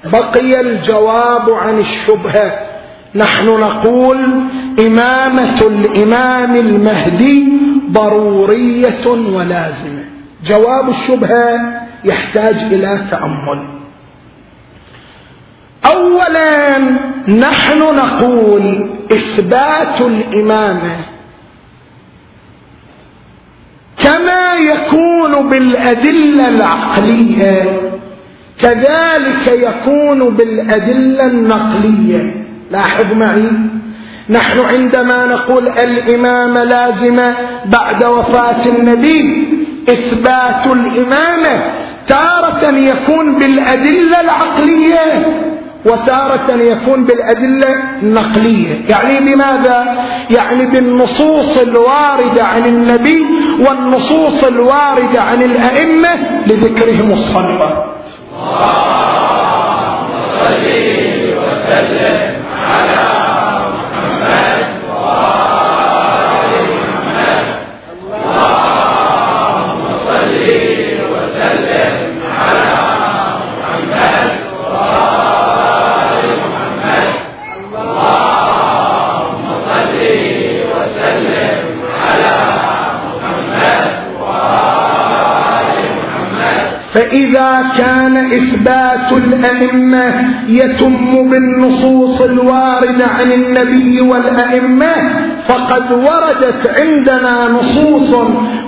بقي 0.06 0.62
الجواب 0.62 1.50
عن 1.50 1.80
الشبهة. 1.80 2.60
نحن 3.16 3.46
نقول 3.46 4.44
إمامة 4.80 5.62
الإمام 5.62 6.56
المهدي 6.56 7.54
ضرورية 7.92 9.08
ولازمة. 9.08 10.04
جواب 10.46 10.90
الشبهة 10.90 11.82
يحتاج 12.04 12.56
إلى 12.56 13.06
تأمل. 13.12 13.83
اولا 15.86 16.80
نحن 17.28 17.80
نقول 17.80 18.90
إثبات 19.12 20.02
الإمامة. 20.02 20.98
كما 24.04 24.54
يكون 24.54 25.50
بالأدلة 25.50 26.48
العقلية 26.48 27.82
كذلك 28.62 29.48
يكون 29.48 30.30
بالأدلة 30.30 31.26
النقلية. 31.26 32.46
لاحظ 32.72 33.14
معي 33.14 33.50
نحن 34.30 34.60
عندما 34.60 35.26
نقول 35.26 35.68
الامامه 35.68 36.64
لازمه 36.64 37.36
بعد 37.66 38.04
وفاة 38.04 38.66
النبي 38.66 39.48
إثبات 39.90 40.68
الإمامة 40.68 41.74
تارة 42.08 42.78
يكون 42.78 43.40
بالأدلة 43.40 44.22
العقلية. 44.22 45.26
وتارة 45.86 46.52
يكون 46.54 47.06
بالأدلة 47.06 47.84
النقلية 48.04 48.82
يعني 48.90 49.20
بماذا؟ 49.20 50.06
يعني 50.30 50.66
بالنصوص 50.66 51.58
الواردة 51.58 52.44
عن 52.44 52.66
النبي 52.66 53.26
والنصوص 53.68 54.44
الواردة 54.44 55.22
عن 55.22 55.44
الأئمة 55.44 56.10
لذكرهم 56.48 57.12
الصلوات 57.12 57.86
اللهم 58.34 60.10
صل 60.40 60.66
وسلم 61.38 62.44
على 62.58 63.13
فإذا 87.14 87.66
كان 87.78 88.18
إثبات 88.18 89.12
الأئمة 89.12 90.30
يتم 90.48 91.30
بالنصوص 91.30 92.22
الواردة 92.22 93.06
عن 93.06 93.32
النبي 93.32 94.02
والأئمة 94.02 94.94
فقد 95.48 95.92
وردت 95.92 96.80
عندنا 96.80 97.48
نصوص 97.48 98.16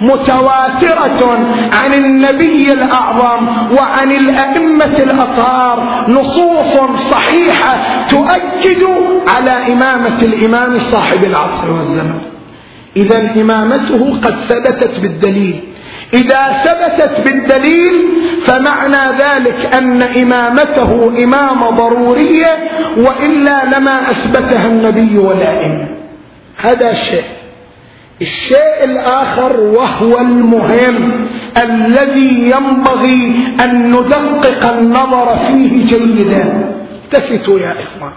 متواترة 0.02 1.38
عن 1.74 1.94
النبي 1.94 2.74
الأعظم 2.74 3.48
وعن 3.78 4.12
الأئمة 4.12 4.98
الأطهار 5.00 6.06
نصوص 6.10 7.00
صحيحة 7.12 8.06
تؤكد 8.10 8.84
على 9.28 9.74
إمامة 9.74 10.22
الإمام 10.22 10.78
صاحب 10.78 11.24
العصر 11.24 11.72
والزمن 11.72 12.20
إذا 12.98 13.42
إمامته 13.42 14.18
قد 14.24 14.36
ثبتت 14.36 15.00
بالدليل. 15.00 15.60
إذا 16.14 16.48
ثبتت 16.64 17.22
بالدليل 17.22 18.08
فمعنى 18.46 19.18
ذلك 19.18 19.74
أن 19.74 20.02
إمامته 20.02 21.24
إمامة 21.24 21.70
ضرورية 21.70 22.58
وإلا 22.98 23.66
لما 23.66 24.02
أثبتها 24.02 24.66
النبي 24.66 25.18
والأئمة 25.18 25.88
هذا 26.58 26.94
شيء 26.94 27.24
الشيء 28.22 28.84
الآخر 28.84 29.60
وهو 29.60 30.18
المهم 30.18 31.28
الذي 31.58 32.52
ينبغي 32.52 33.36
أن 33.64 33.90
ندقق 33.92 34.72
النظر 34.72 35.38
فيه 35.48 35.86
جيدا. 35.86 36.76
التفتوا 37.06 37.60
يا 37.60 37.72
إخوان. 37.72 38.12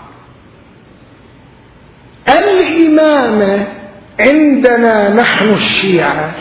الإمامة 2.29 3.67
عندنا 4.21 5.15
نحن 5.15 5.49
الشيعة 5.49 6.35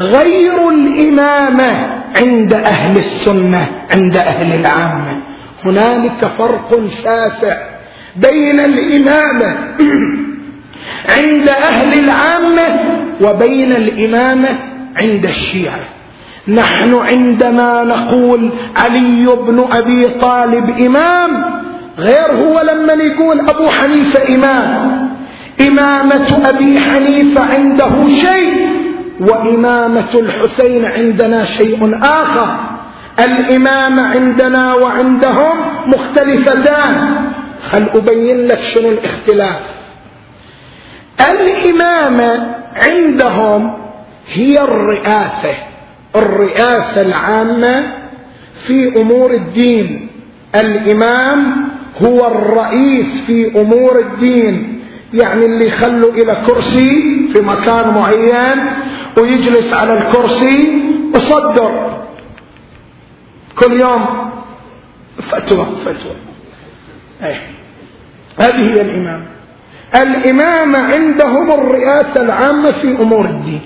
غير 0.00 0.68
الإمامة 0.68 2.02
عند 2.16 2.54
أهل 2.54 2.96
السنة 2.96 3.68
عند 3.90 4.16
أهل 4.16 4.52
العامة. 4.52 5.22
هنالك 5.64 6.24
فرق 6.38 6.80
شاسع 7.02 7.56
بين 8.16 8.60
الإمامة 8.60 9.56
عند 11.16 11.48
أهل 11.48 11.98
العامة 11.98 12.80
وبين 13.20 13.72
الإمامة 13.72 14.48
عند 14.96 15.24
الشيعة. 15.24 15.80
نحن 16.48 16.94
عندما 16.94 17.84
نقول 17.84 18.50
علي 18.76 19.26
بن 19.26 19.64
أبي 19.72 20.04
طالب 20.20 20.70
إمام 20.86 21.44
غير 21.98 22.32
هو 22.32 22.60
لما 22.60 22.92
يقول 22.92 23.40
أبو 23.40 23.66
حنيفة 23.66 24.34
إمام. 24.34 25.06
إمامة 25.68 26.42
أبي 26.44 26.80
حنيفة 26.80 27.44
عنده 27.44 28.08
شيء 28.08 28.75
وإمامة 29.20 30.14
الحسين 30.14 30.84
عندنا 30.84 31.44
شيء 31.44 31.98
آخر. 32.02 32.56
الإمامة 33.18 34.02
عندنا 34.02 34.74
وعندهم 34.74 35.56
مختلفتان. 35.86 37.14
خل 37.70 37.86
أبين 37.94 38.46
لك 38.46 38.58
شنو 38.60 38.88
الاختلاف. 38.88 39.60
الإمامة 41.30 42.54
عندهم 42.76 43.72
هي 44.32 44.60
الرئاسة. 44.60 45.54
الرئاسة 46.16 47.00
العامة 47.00 47.82
في 48.66 49.00
أمور 49.00 49.34
الدين. 49.34 50.08
الإمام 50.54 51.68
هو 52.02 52.26
الرئيس 52.26 53.20
في 53.26 53.60
أمور 53.60 53.98
الدين. 53.98 54.82
يعني 55.14 55.46
اللي 55.46 55.66
يخلوا 55.66 56.12
إلى 56.12 56.36
كرسي 56.46 57.28
في 57.32 57.40
مكان 57.40 57.94
معين 57.94 58.70
ويجلس 59.16 59.72
على 59.72 59.98
الكرسي 59.98 60.82
وصدر. 61.14 61.96
كل 63.58 63.80
يوم 63.80 64.30
فتوى 65.22 65.66
فتوى. 65.84 66.16
أيه. 67.22 67.50
هذه 68.38 68.70
هي 68.70 68.80
الإمامة. 68.80 69.26
الإمامة 69.94 70.78
عندهم 70.78 71.50
الرئاسة 71.50 72.20
العامة 72.20 72.70
في 72.70 73.02
أمور 73.02 73.24
الدين. 73.24 73.60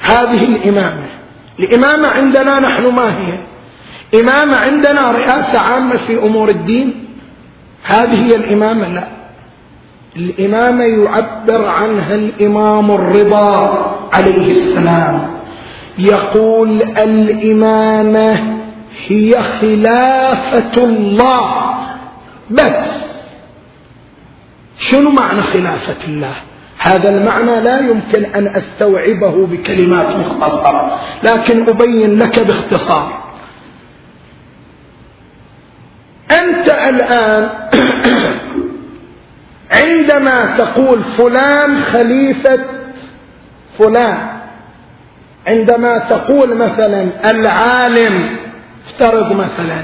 هذه 0.00 0.44
الإمامة. 0.44 1.06
الإمامة 1.58 2.08
عندنا 2.08 2.60
نحن 2.60 2.86
ما 2.86 3.18
هي؟ 3.18 3.38
إمامة 4.20 4.56
عندنا 4.56 5.10
رئاسة 5.10 5.58
عامة 5.58 5.96
في 5.96 6.18
أمور 6.18 6.48
الدين. 6.48 7.04
هذه 7.82 8.26
هي 8.26 8.36
الإمامة؟ 8.36 8.88
لا. 8.88 9.08
الإمامة 10.16 10.84
يعبر 10.84 11.66
عنها 11.66 12.14
الإمام 12.14 12.90
الرضا. 12.90 13.93
عليه 14.14 14.52
السلام. 14.52 15.34
يقول 15.98 16.82
الإمامة 16.82 18.58
هي 19.08 19.34
خلافة 19.60 20.84
الله. 20.84 21.74
بس. 22.50 23.04
شنو 24.78 25.10
معنى 25.10 25.42
خلافة 25.42 26.08
الله؟ 26.08 26.36
هذا 26.78 27.08
المعنى 27.08 27.60
لا 27.60 27.80
يمكن 27.80 28.24
أن 28.24 28.46
أستوعبه 28.46 29.46
بكلمات 29.46 30.16
مختصرة. 30.16 31.00
لكن 31.22 31.68
أبين 31.68 32.18
لك 32.18 32.38
باختصار. 32.38 33.24
أنت 36.30 36.68
الآن 36.68 37.48
عندما 39.80 40.56
تقول 40.58 41.00
فلان 41.18 41.80
خليفة 41.80 42.83
فلان 43.78 44.34
عندما 45.46 45.98
تقول 45.98 46.54
مثلا 46.54 47.30
العالم 47.30 48.38
افترض 48.86 49.32
مثلا 49.32 49.82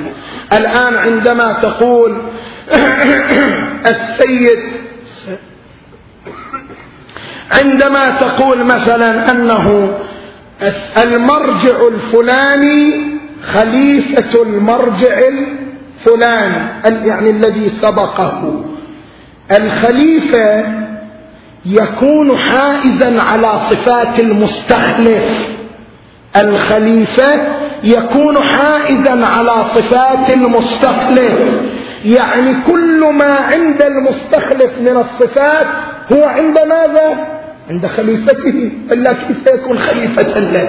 الآن 0.53 0.94
عندما 0.96 1.53
تقول 1.53 2.22
السيد 3.92 4.61
عندما 7.50 8.11
تقول 8.11 8.64
مثلا 8.64 9.31
أنه 9.31 9.94
المرجع 11.03 11.88
الفلاني 11.88 13.11
خليفة 13.53 14.42
المرجع 14.42 15.18
الفلاني 15.18 17.07
يعني 17.09 17.31
الذي 17.31 17.70
سبقه. 17.83 18.64
الخليفة 19.50 20.64
يكون 21.66 22.37
حائزا 22.37 23.23
على 23.23 23.53
صفات 23.70 24.20
المستخلف. 24.20 25.49
الخليفة 26.37 27.46
يكون 27.85 28.38
حائزا 28.38 29.27
على 29.27 29.64
صفات 29.75 30.31
المستخلف. 30.31 31.35
يعني 32.05 32.55
كل 32.66 33.05
ما 33.12 33.35
عند 33.35 33.83
المستخلف 33.83 34.79
من 34.81 34.96
الصفات 34.96 35.66
هو 36.12 36.25
عند 36.25 36.59
ماذا؟ 36.59 37.27
عند 37.70 37.87
خليفته. 37.87 38.73
إلا 38.92 39.12
كيف 39.12 39.55
يكون 39.55 39.79
خليفة 39.79 40.38
له؟ 40.38 40.68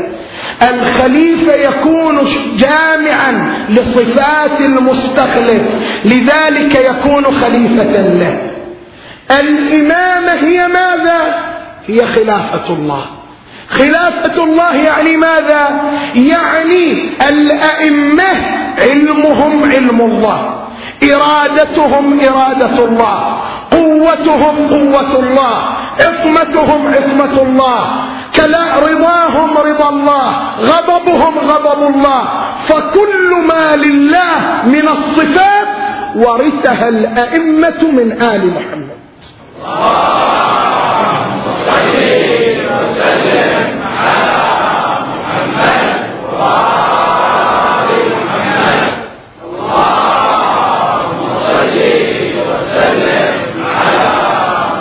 الخليفة 0.70 1.54
يكون 1.54 2.20
جامعا 2.58 3.54
لصفات 3.70 4.62
المستخلف. 4.62 5.62
لذلك 6.06 6.76
يكون 6.76 7.24
خليفة 7.26 8.02
له. 8.02 8.52
الإمامة 9.40 10.34
هي 10.34 10.68
ماذا؟ 10.68 11.36
هي 11.88 12.06
خلافة 12.06 12.74
الله 12.74 13.06
خلافة 13.70 14.44
الله 14.44 14.76
يعني 14.76 15.18
ماذا؟ 15.18 15.82
يعني 16.16 17.10
الأئمة 17.30 18.32
علمهم 18.78 19.64
علم 19.64 20.02
الله 20.02 20.62
إرادتهم 21.04 22.20
إرادة 22.20 22.86
الله 22.86 23.38
قوتهم 23.72 24.68
قوة 24.70 25.20
الله 25.20 25.64
عصمتهم 26.00 26.94
عصمة 26.94 27.42
الله 27.42 27.86
كلا 28.36 28.80
رضاهم 28.80 29.58
رضا 29.58 29.90
الله 29.90 30.34
غضبهم 30.60 31.40
غضب 31.40 31.96
الله 31.96 32.24
فكل 32.68 33.36
ما 33.48 33.76
لله 33.76 34.62
من 34.66 34.88
الصفات 34.88 35.68
ورثها 36.16 36.90
الأئمة 36.90 37.88
من 37.92 38.22
آل 38.22 38.48
محمد. 38.48 38.91
وسلم 42.42 43.82
على 43.84 44.34
محمد 45.12 45.82
وآل 46.40 47.90
محمد 48.12 48.82
اللهم 49.46 51.20
صل 51.48 51.76
وسلم 52.48 53.34
على 53.78 54.10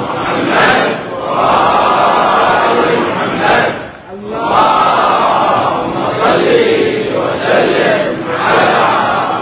محمد 0.00 0.80
وآل 1.20 2.78
محمد 3.06 3.66
اللهم 4.14 5.94
صل 6.22 6.46
وسلم 7.16 8.00
على 8.46 8.72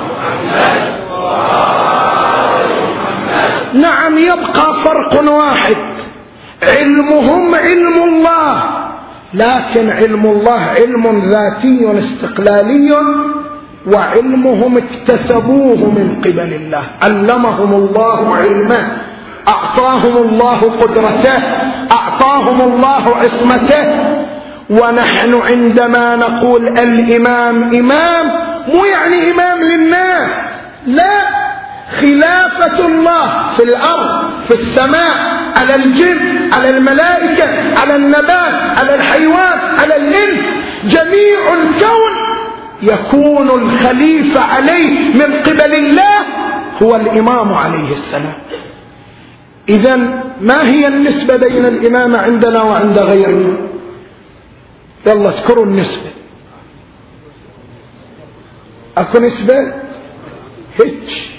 محمد 0.09 0.77
وآل 1.13 2.71
محمد 2.99 3.53
نعم 3.75 4.15
يبقى 4.19 4.67
فرق 4.85 5.13
واحد 5.31 5.77
علمهم 6.63 7.55
علم 7.55 7.97
الله 8.03 8.53
لكن 9.39 9.91
علم 9.91 10.27
الله 10.27 10.61
علم 10.61 11.05
ذاتي 11.31 11.99
استقلالي 11.99 12.91
وعلمهم 13.93 14.77
اكتسبوه 14.77 15.77
من 15.77 16.23
قبل 16.25 16.53
الله. 16.55 16.83
علمهم 17.03 17.73
الله 17.75 18.37
علمه 18.37 18.83
أعطاهم 19.49 20.17
الله 20.17 20.61
قدرته 20.81 21.39
أعطاهم 21.93 22.59
الله 22.73 23.05
عصمته. 23.17 23.85
ونحن 24.71 25.35
عندما 25.35 26.17
نقول 26.17 26.63
الإمام 26.69 27.63
إمام 27.63 28.27
مو 28.75 28.85
يعني 28.85 29.31
إمام 29.31 29.59
للناس 29.63 30.31
لا. 30.87 31.48
خلافة 32.01 32.87
الله 32.87 33.53
في 33.57 33.63
الأرض 33.63 34.31
في 34.49 34.55
السماء 34.55 35.17
على 35.57 35.75
الجن 35.75 36.53
على 36.53 36.71
الملائكة 36.71 37.79
على 37.79 37.97
النبات 37.97 38.79
على 38.79 38.95
الحيوان 38.95 39.59
على 39.79 39.97
الإنس. 39.97 40.45
جميع 40.85 41.55
الكون 41.55 42.13
يكون 42.83 43.51
الخليفة 43.51 44.41
عليه 44.41 45.15
من 45.15 45.35
قبل 45.47 45.75
الله 45.75 46.19
هو 46.83 46.97
الإمام 46.97 47.55
عليه 47.55 47.93
السلام. 47.93 48.39
إذا 49.69 49.97
ما 50.41 50.69
هي 50.69 50.87
النسبة 50.87 51.37
بين 51.37 51.67
الإمام 51.67 52.17
عندنا 52.17 52.63
وعند 52.63 52.99
غيرنا 52.99 53.57
يلا 55.07 55.29
اذكروا 55.29 55.65
النسبة. 55.65 56.11
أكو 58.99 59.19
نسبة؟ 59.19 59.73
هج 60.81 61.38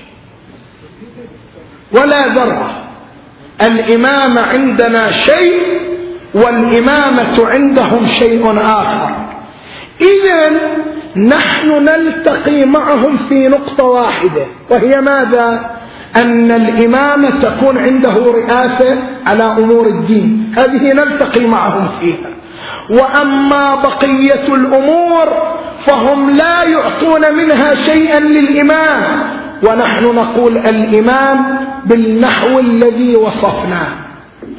ولا 1.92 2.28
ذرة. 2.28 2.72
الإمامة 3.62 4.42
عندنا 4.42 5.12
شيء 5.12 5.60
والإمامة 6.34 7.46
عندهم 7.46 8.08
شيء 8.08 8.58
آخر. 8.58 9.16
إذا 10.02 10.50
نحن 11.18 11.70
نلتقي 11.70 12.66
معهم 12.66 13.18
في 13.18 13.48
نقطة 13.48 13.84
واحدة 13.84 14.46
وهي 14.70 15.02
ماذا؟ 15.02 15.70
أن 16.16 16.52
الإمامة 16.52 17.30
تكون 17.30 17.78
عنده 17.78 18.14
رئاسة 18.14 18.98
على 19.26 19.44
أمور 19.44 19.88
الدين. 19.88 20.54
هذه 20.58 20.94
نلتقي 20.94 21.46
معهم 21.46 21.88
فيها. 22.02 22.30
وأما 22.90 23.76
بقية 23.76 24.54
الأمور 24.54 25.58
فهم 25.86 26.30
لا 26.30 26.64
يعطون 26.64 27.36
منها 27.36 27.76
شيئا 27.76 28.20
للإمام. 28.20 29.39
ونحن 29.64 30.06
نقول 30.06 30.58
الإمام 30.58 31.58
بالنحو 31.86 32.60
الذي 32.60 33.16
وصفناه 33.16 33.88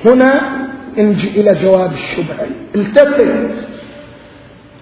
هنا 0.04 0.60
نجي 0.98 1.40
إلى 1.40 1.54
جواب 1.62 1.92
الشبهة. 1.92 2.46
التفت. 2.74 3.26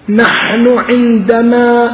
نحن 0.09 0.77
عندما 0.89 1.91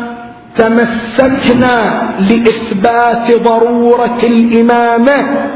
تمسكنا 0.56 2.04
لإثبات 2.20 3.32
ضرورة 3.44 4.20
الإمامة 4.24 5.48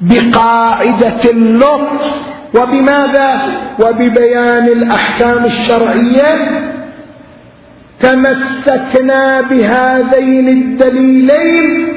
بقاعدة 0.00 1.30
اللطف 1.30 2.22
وبماذا؟ 2.54 3.42
وببيان 3.80 4.66
الأحكام 4.68 5.44
الشرعية 5.44 6.60
تمسكنا 8.00 9.40
بهذين 9.40 10.48
الدليلين 10.48 11.92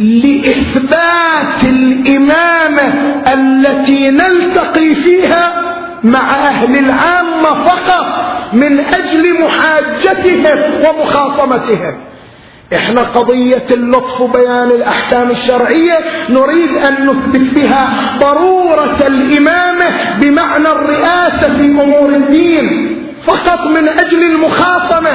لإثبات 0.00 1.64
الإمامة 1.64 3.14
التي 3.34 4.10
نلتقي 4.10 4.94
فيها 4.94 5.62
مع 6.04 6.30
أهل 6.34 6.78
العامة 6.78 7.64
فقط 7.64 8.06
من 8.52 8.78
أجل 8.80 9.34
محاجتهم 9.44 10.60
ومخاصمتهم. 10.88 11.94
إحنا 12.74 13.02
قضية 13.02 13.66
اللطف 13.70 14.22
بيان 14.22 14.70
الأحكام 14.70 15.30
الشرعية 15.30 15.98
نريد 16.30 16.76
أن 16.76 17.06
نثبت 17.06 17.54
بها 17.54 17.88
ضرورة 18.20 18.98
الإمامة 19.06 20.14
بمعنى 20.20 20.68
الرئاسة 20.68 21.56
في 21.58 21.64
أمور 21.64 22.08
الدين. 22.08 22.96
فقط 23.26 23.66
من 23.66 23.88
أجل 23.88 24.22
المخاصمة 24.22 25.12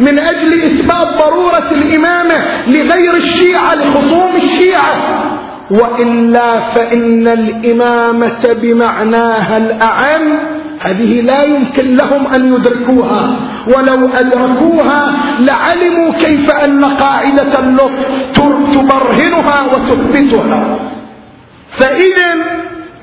من 0.00 0.18
أجل 0.18 0.52
إثبات 0.52 1.08
ضرورة 1.18 1.68
الإمامة 1.72 2.34
لغير 2.66 3.14
الشيعة 3.14 3.74
لخصوم 3.74 4.30
الشيعة. 4.36 4.94
وإلا 5.70 6.60
فإن 6.60 7.28
الإمامة 7.28 8.56
بمعناها 8.62 9.56
الأعم 9.56 10.38
هذه 10.80 11.20
لا 11.20 11.42
يمكن 11.42 11.96
لهم 11.96 12.26
أن 12.34 12.54
يدركوها. 12.54 13.36
ولو 13.66 14.08
أدركوها 14.14 15.12
لعلموا 15.40 16.12
كيف 16.12 16.50
أن 16.50 16.84
قاعدة 16.84 17.58
اللطف 17.58 18.06
تبرهنها 18.74 19.62
وتثبتها. 19.72 20.78
فإذا 21.70 22.34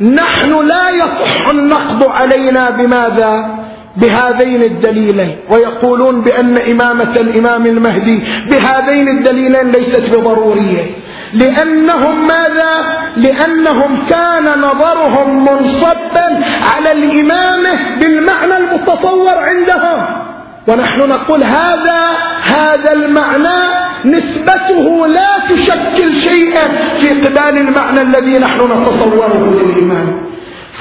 نحن 0.02 0.68
لا 0.68 0.90
يصح 0.90 1.50
النقض 1.50 2.10
علينا 2.10 2.70
بماذا؟ 2.70 3.59
بهذين 4.02 4.64
الدليلين 4.64 5.38
ويقولون 5.50 6.22
بأن 6.22 6.58
إمامة 6.58 7.16
الإمام 7.18 7.66
المهدي 7.66 8.24
بهذين 8.52 9.08
الدليلين 9.08 9.72
ليست 9.72 10.16
بضرورية. 10.16 10.84
لأنهم 11.34 12.28
ماذا؟ 12.28 12.74
لأنهم 13.18 13.98
كان 14.10 14.62
نظرهم 14.62 15.46
منصبا 15.46 16.46
على 16.76 16.92
الإمامة 16.92 18.00
بالمعنى 18.00 18.58
المتصور 18.58 19.38
عندهم. 19.38 20.06
ونحن 20.68 21.00
نقول 21.00 21.44
هذا 21.44 22.02
هذا 22.44 22.92
المعنى 22.92 23.60
نسبته 24.06 25.08
لا 25.08 25.40
تشكل 25.50 26.14
شيئا 26.14 26.68
في 26.98 27.10
قبال 27.10 27.58
المعنى 27.58 28.02
الذي 28.02 28.40
نحن 28.40 28.60
نتصوره 28.62 29.62
للإمام. 29.62 30.29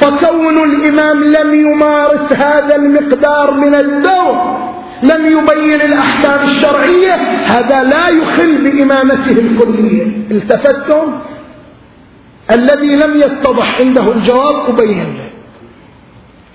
فكون 0.00 0.58
الإمام 0.58 1.24
لم 1.24 1.54
يمارس 1.54 2.32
هذا 2.32 2.76
المقدار 2.76 3.54
من 3.54 3.74
الدور 3.74 4.58
لم 5.02 5.26
يبين 5.38 5.80
الأحكام 5.80 6.48
الشرعية 6.48 7.14
هذا 7.46 7.82
لا 7.82 8.08
يخل 8.08 8.62
بإمامته 8.62 9.30
الكلية. 9.32 10.06
التفتم؟ 10.30 11.18
الذي 12.50 12.96
لم 12.96 13.20
يتضح 13.20 13.80
عنده 13.80 14.12
الجواب 14.12 14.68
أبين 14.68 15.16
له 15.16 15.30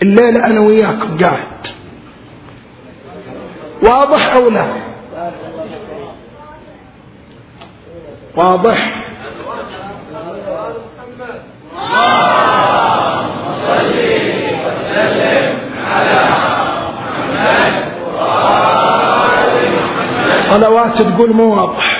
الليلة 0.02 0.46
أنا 0.46 0.60
وياكم 0.60 1.18
قاعد. 1.18 1.68
واضح 3.84 4.34
أو 4.34 4.50
لا؟ 4.50 4.66
واضح؟ 8.36 9.04
صلوات 20.50 21.02
تقول 21.02 21.34
مو 21.34 21.56
واضح. 21.56 21.93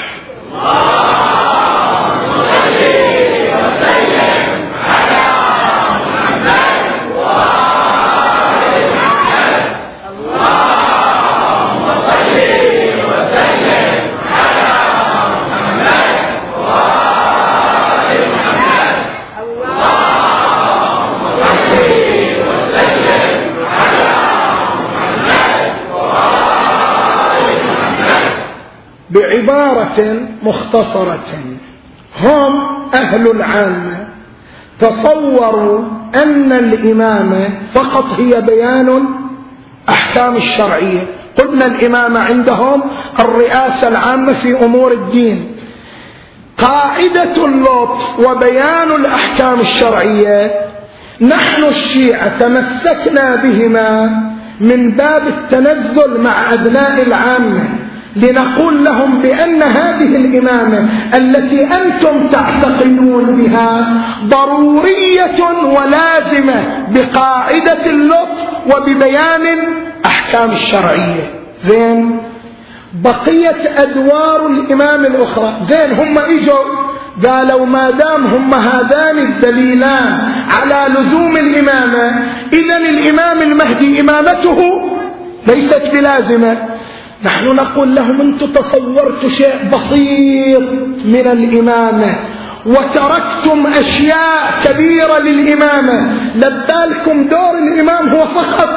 مختصرة. 30.44 31.20
هم 32.24 32.62
أهل 32.94 33.32
العامة. 33.32 34.08
تصوروا 34.80 35.80
أن 36.16 36.52
الإمامة 36.52 37.58
فقط 37.74 38.06
هي 38.20 38.42
بيان 38.42 39.06
أحكام 39.90 40.36
الشرعية. 40.36 41.02
قلنا 41.38 41.66
الإمامة 41.66 42.20
عندهم 42.20 42.84
الرئاسة 43.20 43.88
العامة 43.88 44.34
في 44.34 44.66
أمور 44.66 44.92
الدين. 44.92 45.56
قاعدة 46.58 47.46
اللطف 47.46 48.20
وبيان 48.20 48.92
الأحكام 48.92 49.60
الشرعية. 49.60 50.52
نحن 51.22 51.64
الشيعة 51.64 52.40
تمسكنا 52.40 53.36
بهما 53.36 54.10
من 54.60 54.92
باب 54.92 55.28
التنزل 55.28 56.22
مع 56.22 56.54
أبناء 56.54 57.02
العامة. 57.02 57.83
لنقول 58.16 58.86
لهم 58.86 59.22
بأن 59.22 59.64
هذه 59.64 60.16
الإمامة 60.16 60.90
التي 61.18 61.64
أنتم 61.64 62.28
تعتقدون 62.28 63.26
بها 63.26 63.94
ضرورية 64.26 65.40
ولازمة 65.64 66.86
بقاعدة 66.90 67.86
اللطف 67.86 68.40
وببيان 68.66 69.42
الأحكام 69.42 70.52
الشرعية. 70.52 71.34
زين. 71.64 72.18
بقية 73.04 73.62
أدوار 73.78 74.48
الإمام 74.48 75.06
الأخرى. 75.06 75.54
زين 75.64 75.92
هم 75.92 76.18
إجوا 76.18 76.84
قالوا 77.26 77.66
ما 77.66 77.92
دام 77.92 78.26
هم 78.26 78.54
هذان 78.54 79.20
الدليلان 79.20 80.34
على 80.52 80.94
لزوم 80.94 81.38
الإمامة 81.38 82.24
إذا 82.54 82.78
الإمام 82.78 83.42
المهدي 83.42 84.02
إمامته 84.02 84.90
ليست 85.48 85.92
بلازمة. 85.94 86.73
نحن 87.26 87.46
نقول 87.56 87.96
لهم 87.96 88.22
أنتم 88.22 88.48
تصورتوا 88.48 89.30
شيء 89.30 89.56
بسيط 89.74 90.64
من 91.06 91.28
الإمامة 91.28 92.16
وتركتم 92.66 93.68
أشياء 93.80 94.54
كبيرة 94.66 95.20
للإمامة. 95.20 96.12
لبالكم 96.36 97.28
دور 97.28 97.58
الإمام 97.58 98.10
هو 98.10 98.26
فقط 98.26 98.70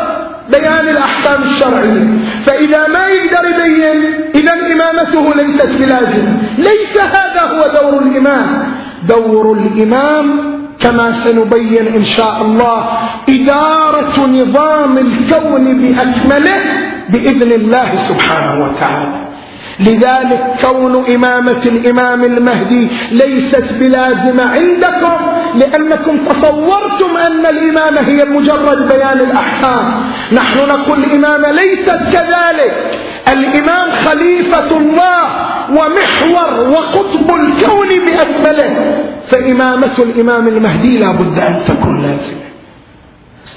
بيان 0.51 0.89
الأحكام 0.89 1.43
الشرعية. 1.43 2.07
فإذا 2.45 2.89
ما 2.89 3.07
يقدر 3.07 3.45
يبين 3.51 4.15
إذا 4.35 4.53
إمامته 4.73 5.35
ليست 5.35 5.71
بلازمة. 5.81 6.37
ليس 6.59 6.97
هذا 7.01 7.43
هو 7.43 7.63
دور 7.81 8.03
الإمام. 8.03 8.75
دور 9.09 9.59
الإمام 9.59 10.57
كما 10.81 11.13
سنبين 11.13 11.87
إن 11.87 12.05
شاء 12.05 12.43
الله 12.43 12.89
إدارة 13.29 14.27
نظام 14.27 14.99
الكون 14.99 15.79
بأكمله 15.79 16.61
بإذن 17.09 17.53
الله 17.53 17.97
سبحانه 18.09 18.65
وتعالى. 18.65 19.27
لذلك 19.81 20.45
كون 20.65 21.15
إمامة 21.15 21.63
الإمام 21.67 22.25
المهدي 22.25 22.89
ليست 23.11 23.73
بلازمة 23.73 24.45
عندكم 24.45 25.17
لأنكم 25.55 26.17
تصورتم 26.17 27.17
أن 27.27 27.47
الإمامة 27.47 28.01
هي 28.01 28.25
مجرد 28.25 28.89
بيان 28.89 29.21
الأحكام. 29.21 30.05
نحن 30.33 30.59
نقول 30.59 31.05
الإمامة 31.05 31.51
ليست 31.51 32.01
كذلك. 32.13 33.01
الإمام 33.29 33.91
خليفة 33.91 34.77
الله 34.77 35.23
ومحور 35.71 36.69
وقطب 36.71 37.35
الكون 37.35 37.89
بأكمله 37.89 38.99
فإمامة 39.29 39.99
الإمام 39.99 40.49
المهدي 40.49 40.99
لا 40.99 41.13
بد 41.13 41.39
أن 41.39 41.63
تكون 41.67 42.03
لازمة. 42.03 42.47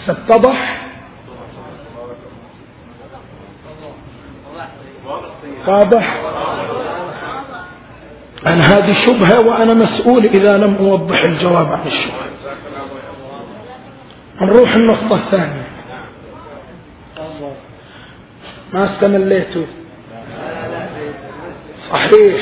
ستتضح 0.03 0.88
واضح؟ 5.69 6.21
أن 8.47 8.61
هذه 8.61 8.93
شبهة 8.93 9.47
وأنا 9.47 9.73
مسؤول 9.73 10.25
إذا 10.25 10.57
لم 10.57 10.75
أوضح 10.75 11.23
الجواب 11.23 11.71
عن 11.71 11.87
الشبهة. 11.87 12.29
نروح 14.41 14.75
النقطة 14.75 15.15
الثانية. 15.15 15.67
ما 18.73 18.83
استمليتوا؟ 18.83 19.65
صحيح. 21.91 22.41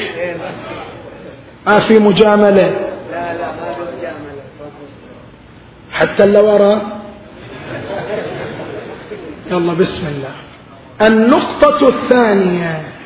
ما 1.68 1.80
في 1.80 2.00
مجاملة؟ 2.00 2.90
حتى 5.92 6.24
اللي 6.24 6.40
وراء؟ 6.40 7.00
يلا 9.52 9.74
بسم 9.74 10.08
الله. 10.08 10.32
النقطة 11.02 11.88
الثانية. 11.88 12.97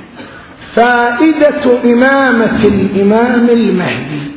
فائدة 0.73 1.91
إمامة 1.93 2.65
الإمام 2.65 3.49
المهدي. 3.49 4.31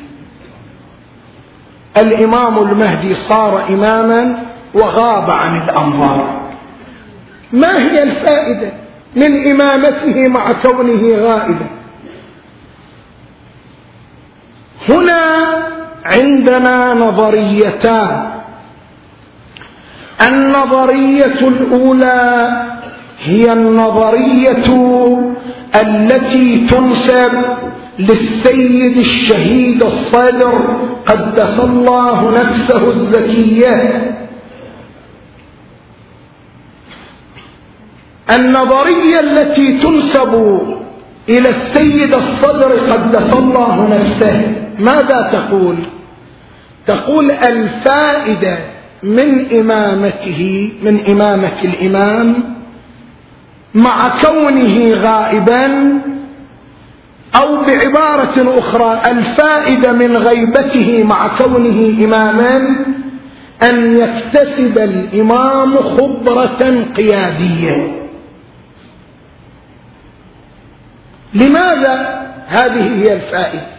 الإمام 1.97 2.59
المهدي 2.59 3.15
صار 3.15 3.65
إماما 3.69 4.43
وغاب 4.75 5.31
عن 5.31 5.57
الأنظار. 5.57 6.41
ما 7.53 7.79
هي 7.83 8.03
الفائدة 8.03 8.73
من 9.17 9.51
إمامته 9.51 10.29
مع 10.29 10.53
كونه 10.53 11.17
غائبا؟ 11.17 11.67
هنا 14.89 15.45
عندنا 16.05 16.95
نظريتان. 16.95 18.31
النظرية 20.29 21.49
الأولى 21.49 22.63
هي 23.25 23.53
النظرية 23.53 24.65
التي 25.81 26.67
تنسب 26.67 27.33
للسيد 27.99 28.97
الشهيد 28.97 29.83
الصدر 29.83 30.59
قدس 31.07 31.61
الله 31.61 32.41
نفسه 32.41 32.89
الزكية. 32.89 34.11
النظرية 38.31 39.21
التي 39.21 39.79
تنسب 39.79 40.35
إلى 41.29 41.49
السيد 41.49 42.15
الصدر 42.15 42.93
قدس 42.93 43.33
الله 43.33 43.89
نفسه 43.89 44.43
ماذا 44.79 45.31
تقول؟ 45.33 45.77
تقول 46.87 47.31
الفائدة 47.31 48.59
من 49.03 49.47
إمامته 49.61 50.73
من 50.83 51.01
إمامة 51.09 51.65
الإمام 51.65 52.54
مع 53.75 54.09
كونه 54.23 54.95
غائبا 54.95 55.99
أو 57.37 57.57
بعبارة 57.57 58.59
أخرى 58.59 59.01
الفائدة 59.07 59.93
من 59.93 60.17
غيبته 60.17 61.05
مع 61.05 61.29
كونه 61.29 62.05
إماما 62.05 62.77
أن 63.63 63.99
يكتسب 63.99 64.79
الإمام 64.79 65.77
خبرة 65.77 66.85
قيادية. 66.97 68.01
لماذا 71.35 72.23
هذه 72.47 73.03
هي 73.03 73.13
الفائدة؟ 73.13 73.75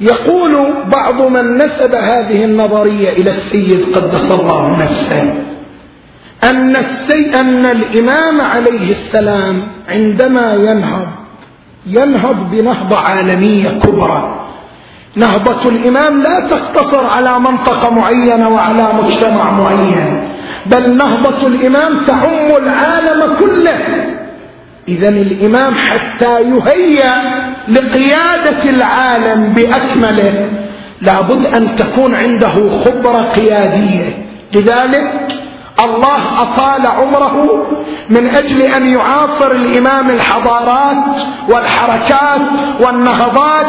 يقول 0.00 0.74
بعض 0.92 1.22
من 1.22 1.58
نسب 1.58 1.94
هذه 1.94 2.44
النظرية 2.44 3.12
إلى 3.12 3.30
السيد 3.30 3.96
قدس 3.96 4.30
الله 4.30 4.82
نفسه. 4.82 5.34
أن, 6.44 6.76
السي... 6.76 7.40
أن 7.40 7.66
الإمام 7.66 8.40
عليه 8.40 8.90
السلام 8.90 9.62
عندما 9.88 10.54
ينهض 10.54 11.06
ينهض 11.86 12.50
بنهضة 12.50 12.98
عالمية 12.98 13.68
كبرى. 13.68 14.40
نهضة 15.16 15.68
الإمام 15.68 16.22
لا 16.22 16.40
تقتصر 16.40 17.06
على 17.06 17.38
منطقة 17.38 17.90
معينة 17.90 18.48
وعلى 18.48 18.88
مجتمع 19.02 19.50
معين 19.50 20.28
بل 20.66 20.96
نهضة 20.96 21.46
الإمام 21.46 21.98
تعم 22.06 22.56
العالم 22.62 23.36
كله. 23.40 24.06
إذا 24.88 25.08
الإمام 25.08 25.74
حتى 25.74 26.40
يهيأ 26.40 27.14
لقيادة 27.68 28.70
العالم 28.70 29.52
بأكمله 29.52 30.48
لابد 31.02 31.46
أن 31.46 31.76
تكون 31.76 32.14
عنده 32.14 32.80
خبرة 32.84 33.22
قيادية. 33.36 34.26
لذلك 34.54 35.29
الله 35.84 36.42
أطال 36.42 36.86
عمره 36.86 37.66
من 38.10 38.26
أجل 38.26 38.62
أن 38.62 38.86
يعاصر 38.86 39.50
الإمام 39.50 40.10
الحضارات 40.10 41.22
والحركات 41.48 42.40
والنهضات 42.80 43.66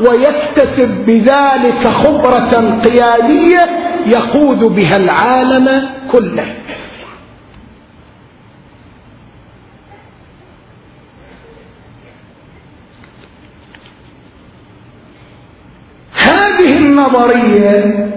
ويكتسب 0.00 0.88
بذلك 0.88 1.88
خبرة 1.88 2.80
قيادية 2.84 3.68
يقود 4.06 4.58
بها 4.58 4.96
العالم 4.96 5.88
كله. 6.12 6.54
هذه 16.12 16.76
النظرية 16.76 18.13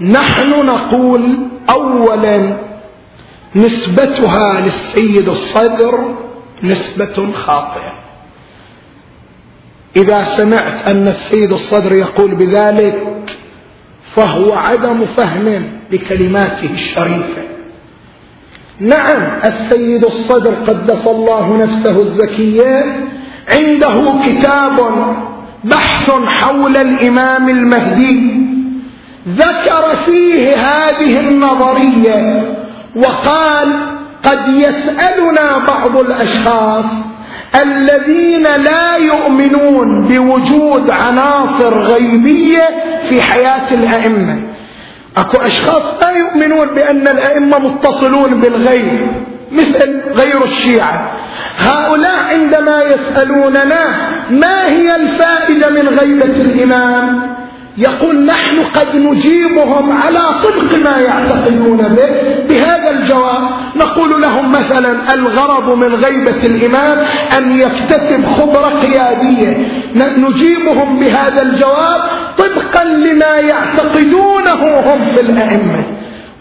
نحن 0.00 0.66
نقول 0.66 1.48
أولا 1.70 2.56
نسبتها 3.56 4.60
للسيد 4.60 5.28
الصدر 5.28 6.14
نسبة 6.62 7.32
خاطئة. 7.32 7.92
إذا 9.96 10.24
سمعت 10.24 10.88
أن 10.88 11.08
السيد 11.08 11.52
الصدر 11.52 11.92
يقول 11.92 12.34
بذلك 12.34 13.36
فهو 14.14 14.52
عدم 14.52 15.04
فهم 15.04 15.62
لكلماته 15.90 16.70
الشريفة. 16.72 17.42
نعم 18.80 19.22
السيد 19.44 20.04
الصدر 20.04 20.54
قدس 20.54 21.06
الله 21.06 21.56
نفسه 21.56 22.02
الزكية 22.02 23.04
عنده 23.48 24.14
كتاب 24.26 24.80
بحث 25.64 26.10
حول 26.10 26.76
الإمام 26.76 27.48
المهدي. 27.48 28.43
ذكر 29.28 29.96
فيه 30.06 30.54
هذه 30.54 31.20
النظرية 31.20 32.42
وقال 32.96 33.68
قد 34.24 34.48
يسألنا 34.48 35.58
بعض 35.58 35.96
الأشخاص 35.96 36.84
الذين 37.62 38.42
لا 38.42 38.96
يؤمنون 38.96 40.06
بوجود 40.06 40.90
عناصر 40.90 41.78
غيبية 41.78 42.68
في 43.08 43.22
حياة 43.22 43.72
الأئمة. 43.72 44.42
أكو 45.16 45.38
أشخاص 45.40 45.82
لا 46.02 46.10
يؤمنون 46.10 46.66
بأن 46.66 47.08
الأئمة 47.08 47.58
متصلون 47.58 48.40
بالغيب 48.40 49.06
مثل 49.52 50.00
غير 50.14 50.44
الشيعة. 50.44 51.12
هؤلاء 51.58 52.24
عندما 52.24 52.82
يسألوننا 52.82 54.10
ما 54.30 54.66
هي 54.66 54.96
الفائدة 54.96 55.70
من 55.70 55.88
غيبة 55.88 56.24
الإمام؟ 56.24 57.34
يقول 57.78 58.24
نحن 58.24 58.64
قد 58.74 58.96
نجيبهم 58.96 59.92
على 59.92 60.20
طبق 60.44 60.90
ما 60.90 60.96
يعتقدون 60.96 61.76
به. 61.76 62.08
بهذا 62.48 62.90
الجواب 62.90 63.42
نقول 63.76 64.22
لهم 64.22 64.52
مثلا 64.52 65.14
الغرض 65.14 65.76
من 65.76 65.94
غيبة 65.94 66.46
الإمام 66.46 66.98
أن 67.38 67.56
يكتسب 67.56 68.26
خبرة 68.26 68.80
قيادية. 68.80 69.68
نجيبهم 69.94 70.98
بهذا 71.00 71.42
الجواب 71.42 72.02
طبقا 72.38 72.84
لما 72.84 73.36
يعتقدونه 73.36 74.80
هم 74.86 74.98
في 75.14 75.20
الأئمة. 75.20 75.84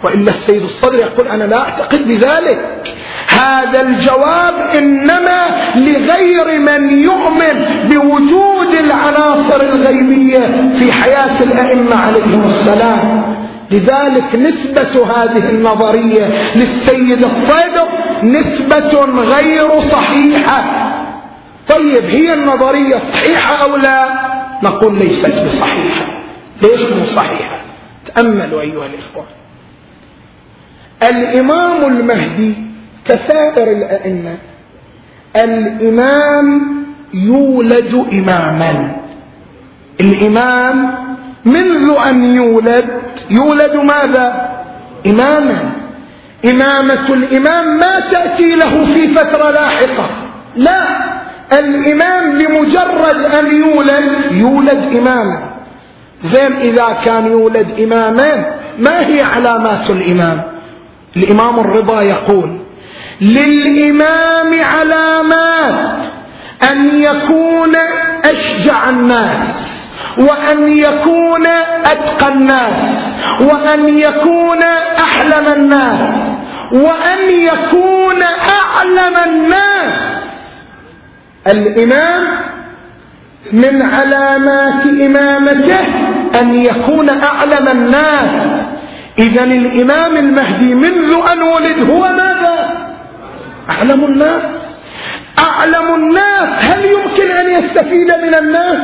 وإلا 0.04 0.32
السيد 0.32 0.64
الصدر 0.64 1.00
يقول 1.00 1.28
أنا 1.28 1.44
لا 1.44 1.60
أعتقد 1.60 2.08
بذلك. 2.08 2.96
هذا 3.28 3.82
الجواب 3.82 4.54
إنما 4.78 5.72
لغير 5.76 6.60
من 6.60 7.04
يؤمن 7.04 7.66
بوجود 7.90 8.74
العناصر 8.74 9.62
الغيبية 9.62 10.72
في 10.80 10.92
حياة 10.92 11.44
الأئمة 11.44 11.96
عليهم 11.96 12.44
السلام. 12.50 13.36
لذلك 13.72 14.36
نسبة 14.36 15.06
هذه 15.06 15.50
النظرية 15.50 16.28
للسيد 16.56 17.24
الصدر 17.26 17.88
نسبة 18.24 19.06
غير 19.06 19.80
صحيحة. 19.80 20.64
طيب 21.70 22.06
هي 22.06 22.34
النظرية 22.34 22.96
صحيحة 23.14 23.64
أو 23.64 23.76
لا؟ 23.76 24.08
نقول 24.64 25.00
ليست 25.00 25.46
بصحيحة. 25.46 26.06
ليش 26.62 26.82
مو 26.82 27.06
صحيحة؟ 27.06 27.60
تأملوا 28.16 28.62
أيها 28.62 28.86
الإخوة. 28.86 29.26
الإمام 31.10 31.86
المهدي 31.98 32.54
كسائر 33.06 33.68
الأئمة 33.72 34.36
الإمام 35.36 36.62
يولد 37.14 38.06
إماما. 38.14 38.96
الإمام 40.02 40.96
منذ 41.46 41.94
أن 42.10 42.36
يولد 42.36 42.86
يولد 43.30 43.76
ماذا؟ 43.76 44.50
إماما. 45.08 45.72
إمامة 46.46 47.14
الإمام 47.14 47.80
ما 47.80 48.00
تأتي 48.00 48.56
له 48.56 48.86
في 48.86 49.08
فترة 49.08 49.52
لاحقة 49.52 50.10
لا. 50.56 50.84
الإمام 51.60 52.38
بمجرد 52.38 53.22
أن 53.40 53.46
يولد 53.58 54.32
يولد 54.32 54.98
إماما. 54.98 55.40
زين 56.24 56.54
إذا 56.54 56.98
كان 57.06 57.26
يولد 57.28 57.80
إماما 57.80 58.46
ما 58.80 59.00
هي 59.08 59.22
علامات 59.22 59.90
الإمام؟ 59.90 60.53
الإمام 61.18 61.60
الرضا 61.60 62.02
يقول 62.02 62.60
للإمام 63.22 64.64
علامات 64.64 65.98
أن 66.72 67.02
يكون 67.02 67.76
أشجع 68.26 68.90
الناس 68.90 69.38
وأن 70.18 70.74
يكون 70.74 71.48
أتقى 71.86 72.34
الناس 72.34 72.74
وأن 73.42 73.98
يكون 74.00 74.64
أحلم 75.00 75.48
الناس 75.48 76.00
وأن 76.72 77.30
يكون 77.30 78.24
أعلم 78.62 79.16
الناس. 79.28 79.94
الإمام 81.48 82.28
من 83.52 83.82
علامات 83.82 84.86
إمامته 84.86 85.86
أن 86.42 86.56
يكون 86.56 87.10
أعلم 87.10 87.68
الناس. 87.68 88.30
إذا 89.20 89.44
الإمام 89.44 90.18
المهدي 90.18 90.76
منذ 90.76 91.16
أن 91.32 91.42
ولد 91.42 91.90
هو 91.90 92.00
ماذا؟ 92.00 92.70
أعلم 93.70 94.04
الناس 94.06 94.44
أعلم 95.40 95.96
الناس 95.96 96.50
هل 96.60 96.86
يمكن 96.86 97.32
أن 97.32 97.52
يستفيد 97.52 98.08
من 98.24 98.36
الناس؟ 98.36 98.78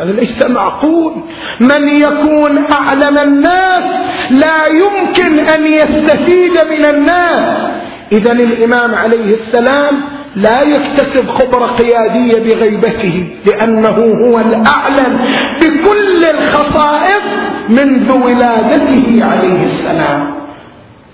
هذا 0.00 0.12
ليس 0.12 0.42
معقول 0.42 1.14
من 1.60 1.88
يكون 1.88 2.64
أعلم 2.72 3.18
الناس 3.18 3.84
لا 4.30 4.66
يمكن 4.66 5.38
أن 5.38 5.66
يستفيد 5.66 6.58
من 6.70 6.84
الناس 6.84 7.72
إذا 8.12 8.32
الإمام 8.32 8.94
عليه 8.94 9.34
السلام 9.34 10.00
لا 10.36 10.62
يكتسب 10.62 11.28
خبرة 11.28 11.66
قيادية 11.66 12.38
بغيبته 12.38 13.28
لأنه 13.46 13.96
هو 14.24 14.40
الأعلم 14.40 15.18
بكل 15.60 16.24
الخصائص 16.24 17.22
منذ 17.68 18.12
ولادته 18.12 19.24
عليه 19.24 19.64
السلام. 19.64 20.34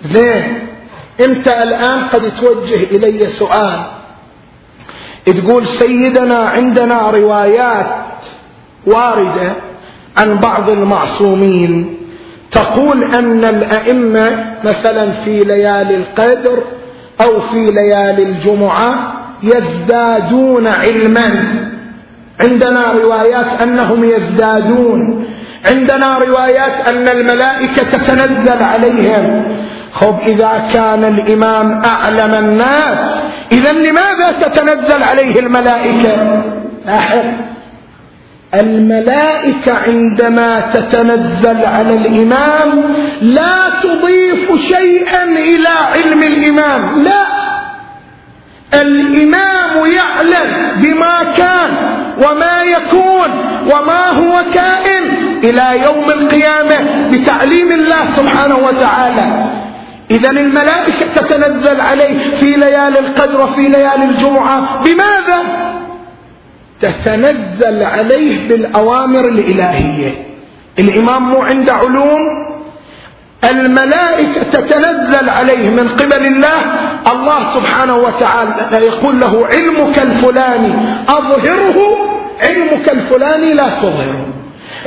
زين 0.04 0.58
انت 1.20 1.48
الآن 1.48 1.98
قد 2.12 2.32
توجه 2.40 2.82
إلي 2.90 3.26
سؤال. 3.26 3.80
تقول 5.26 5.66
سيدنا 5.66 6.38
عندنا 6.38 7.10
روايات 7.10 7.86
واردة 8.86 9.52
عن 10.16 10.38
بعض 10.38 10.70
المعصومين. 10.70 11.96
تقول 12.50 13.04
أن 13.04 13.44
الأئمة 13.44 14.54
مثلا 14.64 15.10
في 15.10 15.38
ليالي 15.44 15.94
القدر 15.94 16.62
أو 17.20 17.40
في 17.40 17.70
ليالي 17.70 18.22
الجمعة 18.22 19.14
يزدادون 19.42 20.66
علما. 20.66 21.44
عندنا 22.40 22.92
روايات 22.92 23.62
أنهم 23.62 24.04
يزدادون. 24.04 25.24
عندنا 25.66 26.18
روايات 26.18 26.88
أن 26.88 27.08
الملائكة 27.08 27.82
تتنزل 27.82 28.62
عليهم. 28.62 29.44
خب 29.92 30.20
إذا 30.26 30.68
كان 30.72 31.04
الإمام 31.04 31.82
أعلم 31.84 32.34
الناس 32.34 32.98
إذا 33.52 33.72
لماذا 33.72 34.32
تتنزل 34.42 35.02
عليه 35.02 35.40
الملائكة؟ 35.40 36.42
لاحظ 36.86 37.24
الملائكة 38.54 39.74
عندما 39.86 40.60
تتنزل 40.60 41.66
على 41.66 41.94
الإمام 41.94 42.94
لا 43.22 43.54
تضيف 43.82 44.60
شيئا 44.60 45.24
إلى 45.24 45.68
علم 45.68 46.22
الإمام 46.22 47.02
لا. 47.02 47.22
الإمام 48.74 49.86
يعلم 49.86 50.72
بما 50.76 51.24
كان. 51.36 51.70
وما 52.18 52.62
يكون 52.62 53.30
وما 53.66 54.08
هو 54.08 54.42
كائن 54.54 55.02
إلى 55.44 55.82
يوم 55.82 56.10
القيامة 56.10 57.08
بتعليم 57.12 57.72
الله 57.72 58.04
سبحانه 58.16 58.56
وتعالى. 58.56 59.50
إذا 60.10 60.30
الملائكة 60.30 61.06
تتنزل 61.16 61.80
عليه 61.80 62.36
في 62.36 62.46
ليالي 62.46 62.98
القدر 62.98 63.40
وفي 63.40 63.62
ليالي 63.62 64.04
الجمعة. 64.04 64.82
بماذا؟ 64.82 65.42
تتنزل 66.80 67.82
عليه 67.82 68.48
بالأوامر 68.48 69.28
الإلهية. 69.28 70.26
الإمام 70.78 71.22
مو 71.22 71.42
عنده 71.42 71.72
علوم؟ 71.72 72.57
الملائكة 73.44 74.42
تتنزل 74.42 75.28
عليه 75.28 75.70
من 75.70 75.88
قبل 75.88 76.26
الله. 76.26 76.58
الله 77.12 77.54
سبحانه 77.54 77.96
وتعالى 77.96 78.86
يقول 78.86 79.20
له 79.20 79.46
علمك 79.46 79.98
الفلاني 79.98 80.74
أظهره؟ 81.08 81.78
علمك 82.42 82.88
الفلاني 82.92 83.54
لا 83.54 83.68
تظهره. 83.82 84.26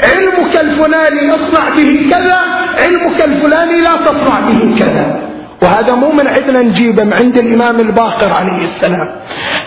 علمك 0.04 0.56
الفلاني 0.62 1.36
اصنع 1.36 1.70
به 1.70 2.08
كذا 2.12 2.40
علمك 2.78 3.22
الفلاني 3.22 3.80
لا 3.80 3.96
تصنع 4.06 4.40
به 4.40 4.76
كذا. 4.80 5.20
وهذا 5.62 5.96
مو 5.96 6.12
من 6.12 6.28
عندنا 6.28 6.62
نجيبه 6.62 7.04
من 7.04 7.14
عند 7.14 7.38
الإمام 7.38 7.80
الباقر 7.80 8.34
عليه 8.34 8.66
السلام. 8.66 9.10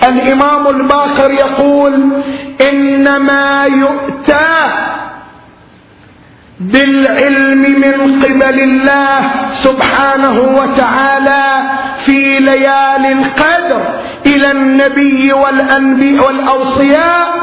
الإمام 0.03 0.67
الباقر 0.67 1.31
يقول 1.31 2.23
إنما 2.61 3.65
يؤتى 3.65 4.49
بالعلم 6.61 7.61
من 7.61 8.23
قبل 8.23 8.61
الله 8.61 9.21
سبحانه 9.55 10.41
وتعالى 10.41 11.63
في 11.99 12.39
ليالي 12.39 13.13
القدر 13.13 13.83
إلى 14.27 14.51
النبي 14.51 15.33
والأنبياء 15.33 16.27
والأوصياء 16.27 17.35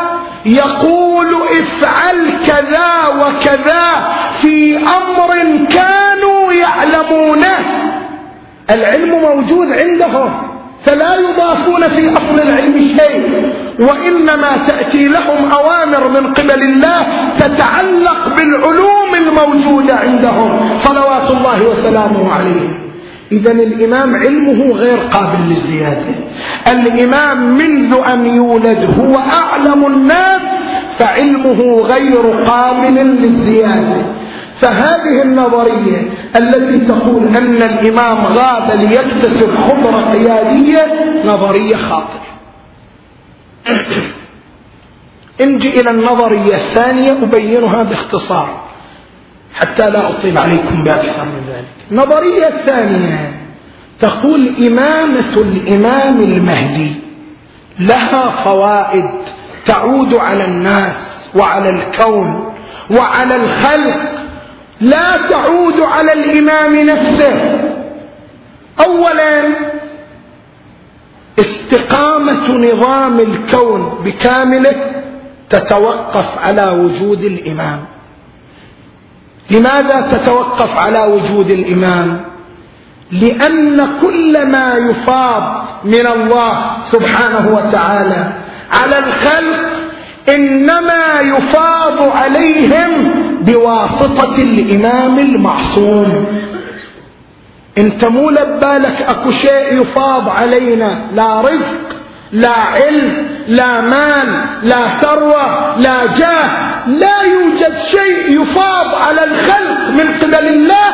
يقول 0.46 1.28
افعل 1.60 2.30
كذا 2.48 3.08
وكذا 3.08 3.84
في 4.42 4.78
أمر 4.78 5.66
كانوا 5.70 6.54
يعلمونه. 6.54 7.58
العلم 8.70 9.10
موجود 9.10 9.72
عندهم. 9.72 10.51
فلا 10.84 11.16
يضافون 11.16 11.84
في 11.88 12.14
أصل 12.14 12.40
العلم 12.40 12.78
شيء 12.80 13.52
وإنما 13.80 14.58
تأتي 14.68 15.08
لهم 15.08 15.52
أوامر 15.52 16.08
من 16.08 16.34
قبل 16.34 16.64
الله 16.64 17.06
تتعلق 17.40 18.36
بالعلوم 18.38 19.16
الموجودة 19.28 19.96
عندهم. 19.96 20.70
صلوات 20.78 21.32
الله 21.32 21.64
وسلامه 21.70 22.34
عليه. 22.34 22.70
إذا 23.32 23.52
الإمام 23.52 24.16
علمه 24.16 24.74
غير 24.74 24.98
قابل 24.98 25.40
للزيادة. 25.40 26.16
الإمام 26.68 27.58
منذ 27.58 27.96
أن 28.14 28.26
يولد 28.26 29.00
هو 29.00 29.20
أعلم 29.20 29.86
الناس 29.88 30.42
فعلمه 31.00 31.82
غير 31.82 32.22
قابل 32.48 32.96
للزيادة. 32.96 34.06
فهذه 34.62 35.22
النظرية 35.22 36.10
التي 36.36 36.86
تقول 36.86 37.38
أن 37.38 37.62
الإمام 37.62 38.18
غاب 38.26 38.72
ليكتسب 38.80 39.56
خبرة 39.56 40.12
قيادية 40.12 40.86
نظرية 41.26 41.76
خاطئة. 41.76 42.22
انجي 45.42 45.82
إلى 45.82 45.90
النظرية 45.90 46.56
الثانية 46.56 47.12
أبينها 47.12 47.84
باختصار 47.84 48.62
حتى 49.54 49.90
لا 49.90 50.10
أطيل 50.10 50.38
عليكم 50.38 50.84
بأكثر 50.84 51.26
من 51.26 51.42
ذلك. 51.48 51.92
النظرية 51.92 52.48
الثانية 52.48 53.34
تقول 54.00 54.52
إمامة 54.68 55.38
الإمام 55.38 56.22
المهدي 56.22 56.92
لها 57.80 58.30
فوائد 58.30 59.10
تعود 59.66 60.14
على 60.14 60.46
الناس 60.46 60.96
وعلى 61.36 61.70
الكون 61.70 62.54
وعلى 62.92 63.36
الخلق 63.36 64.21
لا 64.82 65.18
تعود 65.30 65.82
على 65.82 66.14
الإمام 66.14 66.76
نفسه. 66.76 67.60
أولا 68.86 69.44
استقامة 71.40 72.52
نظام 72.52 73.20
الكون 73.20 74.02
بكامله 74.04 74.76
تتوقف 75.50 76.38
على 76.38 76.70
وجود 76.70 77.24
الإمام. 77.24 77.80
لماذا 79.52 80.02
تتوقف 80.02 80.78
على 80.78 81.00
وجود 81.00 81.52
الإمام؟ 81.52 82.22
لأن 83.12 84.00
كل 84.02 84.46
ما 84.46 84.76
يفاض 84.90 85.66
من 85.84 86.08
الله 86.08 86.78
سبحانه 86.92 87.48
وتعالى 87.56 88.34
على 88.72 88.98
الخلق 89.00 89.70
إنما 90.30 91.20
يفاض 91.22 92.10
عليهم 92.10 93.21
بواسطة 93.42 94.36
الإمام 94.36 95.20
المعصوم. 95.20 96.26
انت 97.78 98.06
مو 98.06 98.30
لبالك 98.30 99.02
أكو 99.08 99.32
شيء 99.32 99.82
يفاض 99.82 100.30
علينا 100.30 101.06
لا 101.14 101.42
رزق 101.42 101.98
لا 102.32 102.54
علم 102.54 103.28
لا 103.48 103.82
مال 103.82 104.46
لا 104.64 104.88
ثروة 104.88 105.78
لا 105.78 106.18
جاه 106.18 106.50
لا 106.88 107.22
يوجد 107.22 107.78
شيء 107.92 108.42
يفاض 108.42 108.96
على 108.96 109.24
الخلق 109.24 109.90
من 109.90 110.14
قبل 110.22 110.48
الله 110.48 110.94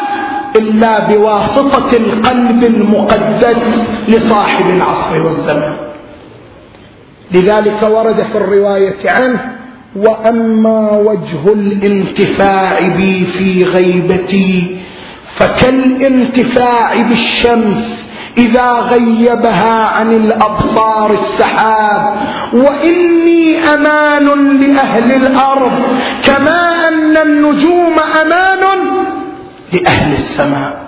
إلا 0.55 0.99
بواسطة 0.99 1.97
القلب 1.97 2.63
المقدس 2.63 3.85
لصاحب 4.07 4.69
العصر 4.69 5.23
والزمان. 5.23 5.77
لذلك 7.31 7.83
ورد 7.83 8.23
في 8.23 8.35
الرواية 8.37 9.11
عنه 9.11 9.56
وأما 9.97 10.91
وجه 10.91 11.53
الانتفاع 11.53 12.79
بي 12.97 13.25
في 13.25 13.63
غيبتي 13.63 14.77
فكالانتفاع 15.35 17.01
بالشمس 17.01 18.07
إذا 18.37 18.71
غيبها 18.71 19.83
عن 19.87 20.11
الأبصار 20.11 21.11
السحاب 21.11 22.15
وإني 22.53 23.57
أمان 23.73 24.57
لأهل 24.59 25.11
الأرض 25.11 25.71
كما 26.23 26.87
أن 26.87 27.17
النجوم 27.17 27.95
أمان 28.21 28.63
لأهل 29.73 30.13
السماء. 30.13 30.87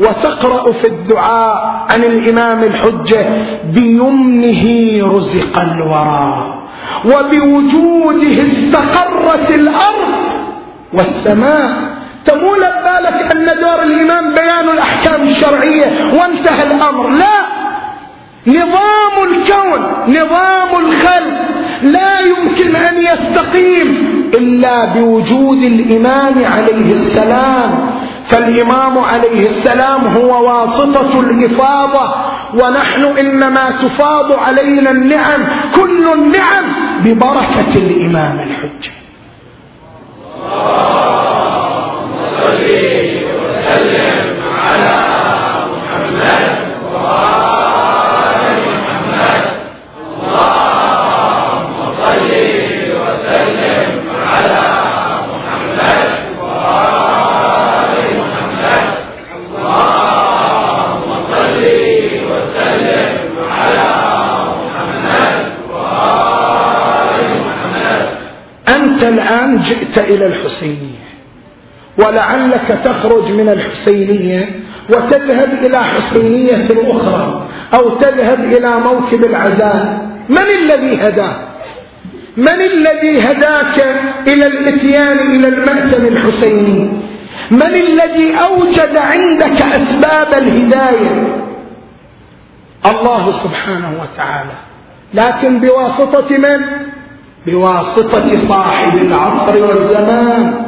وتقرأ 0.00 0.72
في 0.72 0.86
الدعاء 0.86 1.86
عن 1.90 2.04
الإمام 2.04 2.62
الحجة 2.62 3.26
بيمنه 3.74 4.64
رزق 5.16 5.60
الورى. 5.60 6.59
وبوجوده 7.04 8.42
استقرت 8.42 9.50
الأرض 9.50 10.24
والسماء. 10.92 11.90
تقول 12.24 12.60
بالك 12.60 13.32
أن 13.36 13.60
دور 13.60 13.82
الإمام 13.82 14.34
بيان 14.34 14.68
الأحكام 14.68 15.22
الشرعية 15.22 16.12
وانتهى 16.20 16.62
الأمر. 16.62 17.08
لا. 17.08 17.40
نظام 18.46 19.30
الكون 19.30 19.80
نظام 20.08 20.86
الخلق 20.86 21.40
لا 21.82 22.20
يمكن 22.20 22.76
أن 22.76 23.02
يستقيم 23.02 23.88
إلا 24.34 24.84
بوجود 24.84 25.62
الإمام 25.62 26.34
عليه 26.44 26.92
السلام. 26.92 27.90
فالإمام 28.28 28.98
عليه 28.98 29.50
السلام 29.50 30.06
هو 30.06 30.48
واسطة 30.48 31.20
الإفاضة. 31.20 32.14
ونحن 32.54 33.04
إنما 33.18 33.70
تفاض 33.70 34.32
علينا 34.32 34.90
النعم 34.90 35.40
كل 35.74 36.12
النعم 36.12 36.64
ببركة 37.04 37.74
الإمام 37.76 38.38
الحجة 38.40 38.90
أنت 68.68 69.02
الآن 69.02 69.49
جئت 69.60 69.98
إلى 69.98 70.26
الحسينية. 70.26 71.10
ولعلك 71.98 72.78
تخرج 72.84 73.32
من 73.32 73.48
الحسينية 73.48 74.60
وتذهب 74.88 75.52
إلى 75.64 75.78
حسينية 75.78 76.68
أخرى 76.70 77.48
أو 77.74 77.88
تذهب 77.88 78.44
إلى 78.44 78.80
موكب 78.80 79.24
العزاء 79.24 80.10
من 80.28 80.46
الذي 80.62 80.96
هداك؟ 80.96 81.36
من 82.36 82.62
الذي 82.62 83.20
هداك 83.20 84.00
إلى 84.26 84.46
الإتيان 84.46 85.18
إلى 85.18 85.48
المأتم 85.48 86.04
الحسيني؟ 86.06 86.90
من 87.50 87.74
الذي 87.74 88.34
أوجد 88.34 88.96
عندك 88.96 89.62
أسباب 89.62 90.34
الهداية؟ 90.34 91.36
الله 92.86 93.32
سبحانه 93.32 93.92
وتعالى. 94.02 94.56
لكن 95.14 95.60
بواسطة 95.60 96.36
من؟ 96.38 96.89
بواسطة 97.46 98.48
صاحب 98.48 98.96
العصر 98.98 99.62
والزمان 99.62 100.66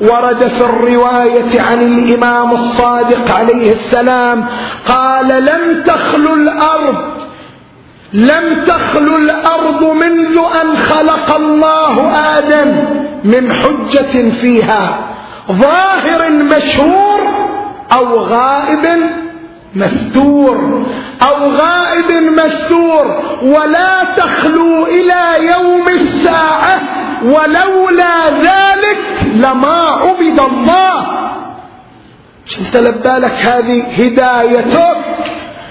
ورد 0.00 0.48
في 0.48 0.60
الرواية 0.64 1.60
عن 1.60 1.82
الإمام 1.82 2.52
الصادق 2.52 3.30
عليه 3.30 3.72
السلام 3.72 4.46
قال 4.88 5.44
لم 5.44 5.82
تخلو 5.86 6.34
الأرض 6.34 6.96
لم 8.12 8.64
تخلو 8.66 9.16
الأرض 9.16 9.84
منذ 9.84 10.38
أن 10.62 10.76
خلق 10.76 11.36
الله 11.36 12.16
آدم 12.38 12.84
من 13.24 13.52
حجة 13.52 14.30
فيها 14.30 14.98
ظاهر 15.52 16.30
مشهور 16.30 17.20
أو 17.92 18.18
غائب 18.18 18.86
مستور. 19.74 20.79
أو 21.22 21.50
غائب 21.50 22.12
مستور 22.12 23.22
ولا 23.42 24.04
تخلو 24.16 24.86
إلى 24.86 25.46
يوم 25.52 25.88
الساعة 25.88 26.80
ولولا 27.24 28.30
ذلك 28.30 28.98
لما 29.34 29.86
عبد 30.02 30.40
الله. 30.40 31.06
شلت 32.46 32.76
لبالك 32.76 33.32
هذه 33.32 33.82
هدايتك؟ 33.98 34.96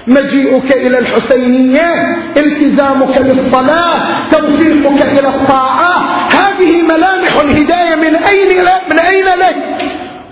مجيئك 0.08 0.76
إلى 0.76 1.00
الحسينية 1.00 2.18
التزامك 2.38 3.18
للصلاة 3.18 3.96
توفيقك 4.32 5.02
إلى 5.20 5.28
الطاعة. 5.28 5.98
هذه 6.30 6.82
ملامح 6.82 7.36
الهداية 7.42 7.96
من 7.96 8.16
أين 8.16 8.66
من 8.92 9.00
أين 9.00 9.26
لك؟ 9.26 9.56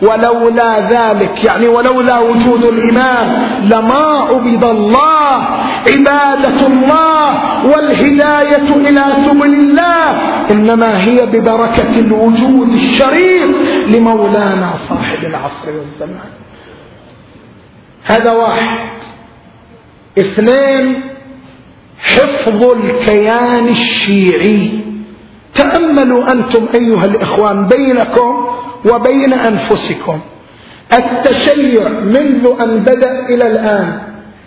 ولولا 0.02 0.80
ذلك 0.80 1.44
يعني 1.44 1.68
ولولا 1.68 2.20
وجود 2.20 2.64
الإمام 2.64 3.48
لما 3.64 4.28
عبد 4.30 4.64
الله 4.66 5.34
عبادة 5.88 6.68
الله 6.68 7.66
والهداية 7.66 8.90
إلى 8.90 9.06
سبل 9.26 9.54
الله 9.54 10.12
إنما 10.52 11.04
هي 11.04 11.26
ببركة 11.26 12.00
الوجود 12.00 12.70
الشريف 12.70 13.56
لمولانا 13.88 14.74
صاحب 14.90 15.24
العصر 15.24 15.68
والزمان. 15.68 16.30
هذا 18.04 18.32
واحد. 18.32 18.90
اثنين 20.20 21.02
حفظ 22.00 22.64
الكيان 22.64 23.68
الشيعي. 23.68 24.70
تأملوا 25.56 26.32
أنتم 26.32 26.66
أيها 26.74 27.06
الإخوان 27.06 27.68
بينكم 27.68 28.47
وبين 28.86 29.34
أنفسكم. 29.34 30.20
التشيع 30.94 31.90
منذ 31.90 32.54
أن 32.62 32.80
بدأ 32.80 33.26
إلى 33.30 33.48
الآن 33.48 34.00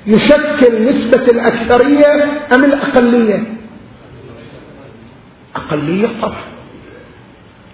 يشكل 0.06 0.84
نسبة 0.84 1.22
الأكثرية 1.22 2.24
أم 2.52 2.64
الأقلية؟ 2.64 3.44
أقلية 5.56 6.08
طبعا. 6.22 6.44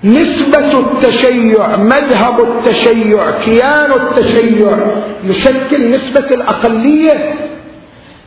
نسبة 0.05 0.79
التشيع 0.81 1.77
مذهب 1.77 2.41
التشيع 2.41 3.31
كيان 3.31 3.93
التشيع 3.93 4.77
يشكل 5.25 5.91
نسبة 5.91 6.27
الأقلية. 6.31 7.35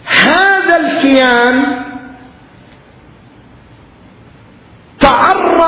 هذا 0.06 0.78
الكيان 0.78 1.66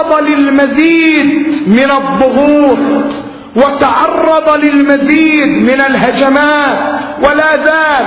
تعرض 0.02 0.28
للمزيد 0.28 1.28
من 1.68 1.92
الضغوط 1.92 3.14
وتعرض 3.56 4.54
للمزيد 4.64 5.64
من 5.64 5.82
الهجمات 5.82 7.00
ولا 7.24 7.66
زال 7.66 8.06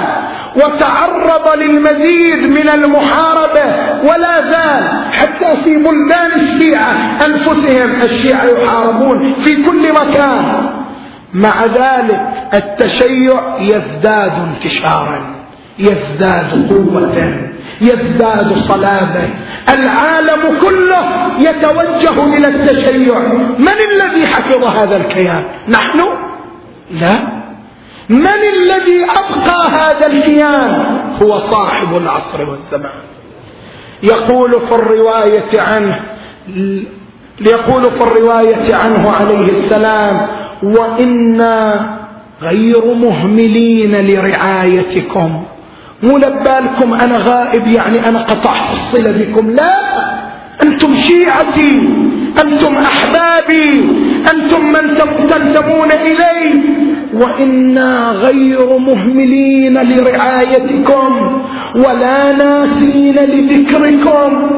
وتعرض 0.56 1.58
للمزيد 1.58 2.46
من 2.50 2.68
المحاربة 2.68 3.64
ولا 4.04 4.42
زال 4.42 5.12
حتى 5.12 5.56
في 5.64 5.76
بلدان 5.76 6.40
الشيعة 6.40 6.92
أنفسهم 7.26 8.02
الشيعة 8.02 8.44
يحاربون 8.44 9.34
في 9.34 9.62
كل 9.62 9.92
مكان. 9.92 10.70
مع 11.34 11.64
ذلك 11.64 12.20
التشيع 12.54 13.58
يزداد 13.58 14.32
انتشارا 14.32 15.34
يزداد 15.78 16.68
قوة 16.70 17.32
يزداد 17.80 18.58
صلابة. 18.58 19.28
العالم 19.68 20.58
كله 20.62 21.04
يتوجه 21.38 22.36
إلى 22.36 22.48
التشيع. 22.48 23.18
من 23.58 23.78
الذي 23.92 24.26
حفظ 24.26 24.64
هذا 24.64 24.96
الكيان؟ 24.96 25.44
نحن؟ 25.68 26.00
لا. 26.90 27.14
من 28.08 28.26
الذي 28.26 29.04
أبقى 29.04 29.68
هذا 29.70 30.06
الكيان؟ 30.06 31.00
هو 31.22 31.38
صاحب 31.38 31.96
العصر 31.96 32.50
والزمان. 32.50 33.00
يقول 34.02 34.60
في 34.60 34.74
الرواية 34.74 35.60
عنه 35.60 36.00
يقول 37.40 37.90
في 37.90 38.02
الرواية 38.02 38.74
عنه 38.74 39.10
عليه 39.10 39.48
السلام 39.48 40.26
وإنا 40.62 41.86
غير 42.42 42.94
مهملين 42.94 44.06
لرعايتكم. 44.06 45.44
مو 46.04 46.18
لبالكم 46.18 46.94
أنا 46.94 47.16
غائب 47.16 47.66
يعني 47.66 48.08
أنا 48.08 48.18
قطعت 48.18 48.72
الصلة 48.72 49.10
بكم 49.10 49.50
لا. 49.50 49.74
أنتم 50.62 50.94
شيعتي 50.94 51.88
أنتم 52.44 52.74
أحبابي 52.74 53.88
أنتم 54.32 54.72
من 54.72 54.96
تنتمون 55.30 55.92
إلي. 55.92 56.60
وإنا 57.14 58.10
غير 58.10 58.78
مهملين 58.78 59.82
لرعايتكم 59.82 61.42
ولا 61.74 62.32
ناسين 62.32 63.14
لذكركم. 63.14 64.50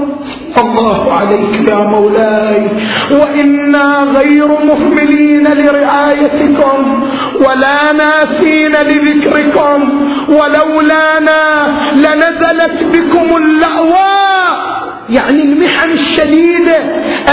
الله 0.59 1.13
عليك 1.13 1.69
يا 1.69 1.77
مولاي. 1.77 2.67
وإنا 3.11 4.07
غير 4.19 4.49
مهملين 4.49 5.47
لرعايتكم. 5.49 7.06
ولا 7.41 7.93
ناسين 7.93 8.73
لذكركم 8.73 10.11
ولولانا 10.29 11.67
لنزلت 11.95 12.85
بكم 12.85 13.37
اللأواء 13.37 14.76
يعني 15.11 15.43
المحن 15.43 15.91
الشديدة 15.91 16.77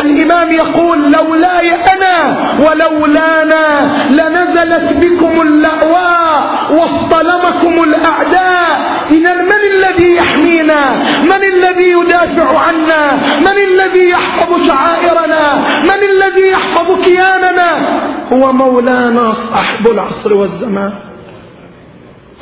الإمام 0.02 0.52
يقول 0.52 1.12
لولاي 1.12 1.76
أنا 1.76 2.38
ولولانا 2.60 3.90
لنزلت 4.10 4.94
بكم 4.94 5.42
اللأواء 5.42 6.70
واصطلمكم 6.72 7.84
الأعداء. 7.84 8.94
إذا 9.12 9.34
من 9.34 9.62
الذي 9.74 10.16
يحمينا؟ 10.16 11.04
من 11.24 11.44
الذي 11.54 11.92
يدافع 11.92 12.60
عنا؟ 12.60 13.14
من 13.40 13.58
الذي 13.72 14.10
يحفظ 14.10 14.68
شعائرنا؟ 14.68 15.54
من 15.84 16.04
الذي 16.12 16.48
يحفظ 16.52 17.06
كياننا؟ 17.06 18.00
هو 18.34 18.54
مولانا 18.54 19.34
صاحب 19.34 19.88
العصر 19.88 20.34
والزمان. 20.34 20.92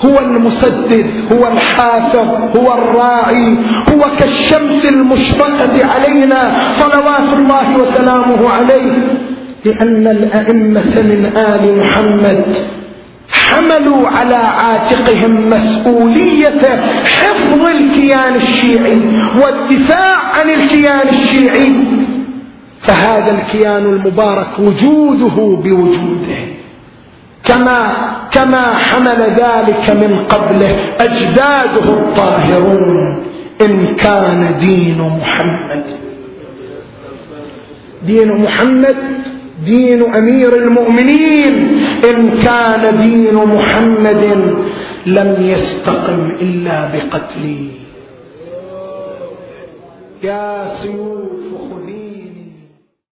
هو 0.06 0.20
المسدد 0.20 1.06
هو 1.34 1.48
الحافظ 1.48 2.58
هو 2.58 2.74
الراعي 2.74 3.56
هو 3.94 4.02
كالشمس 4.20 4.86
المشرقة 4.86 5.86
علينا 5.86 6.72
صلوات 6.80 7.34
الله 7.38 7.78
وسلامه 7.78 8.50
عليه. 8.50 8.92
لأن 9.66 10.08
الأئمة 10.08 11.02
من 11.02 11.32
آل 11.36 11.78
محمد 11.78 12.46
حملوا 13.32 14.08
على 14.08 14.36
عاتقهم 14.36 15.50
مسؤولية 15.50 16.62
حفظ 17.06 17.66
الكيان 17.66 18.36
الشيعي 18.36 19.02
والدفاع 19.44 20.18
عن 20.18 20.50
الكيان 20.50 21.10
الشيعي. 21.10 21.74
فهذا 22.82 23.32
الكيان 23.32 23.86
المبارك 23.86 24.60
وجوده 24.60 25.62
بوجوده. 25.64 26.51
كما 27.44 27.82
كما 28.32 28.68
حمل 28.68 29.20
ذلك 29.22 29.86
من 29.90 30.26
قبله 30.30 30.76
أجداده 31.00 31.88
الطاهرون 32.00 33.24
إن 33.62 33.86
كان 33.86 34.56
دين 34.60 35.00
محمد. 35.02 35.84
دين 38.04 38.30
محمد 38.44 38.98
دين 39.66 40.16
أمير 40.16 40.56
المؤمنين. 40.56 41.56
إن 42.10 42.18
كان 42.44 42.98
دين 42.98 43.36
محمد 43.36 44.24
لم 45.06 45.30
يستقم 45.40 46.32
إلا 46.42 46.90
بقتلي 46.94 47.70
يا 50.24 50.68
سيوف 50.82 51.31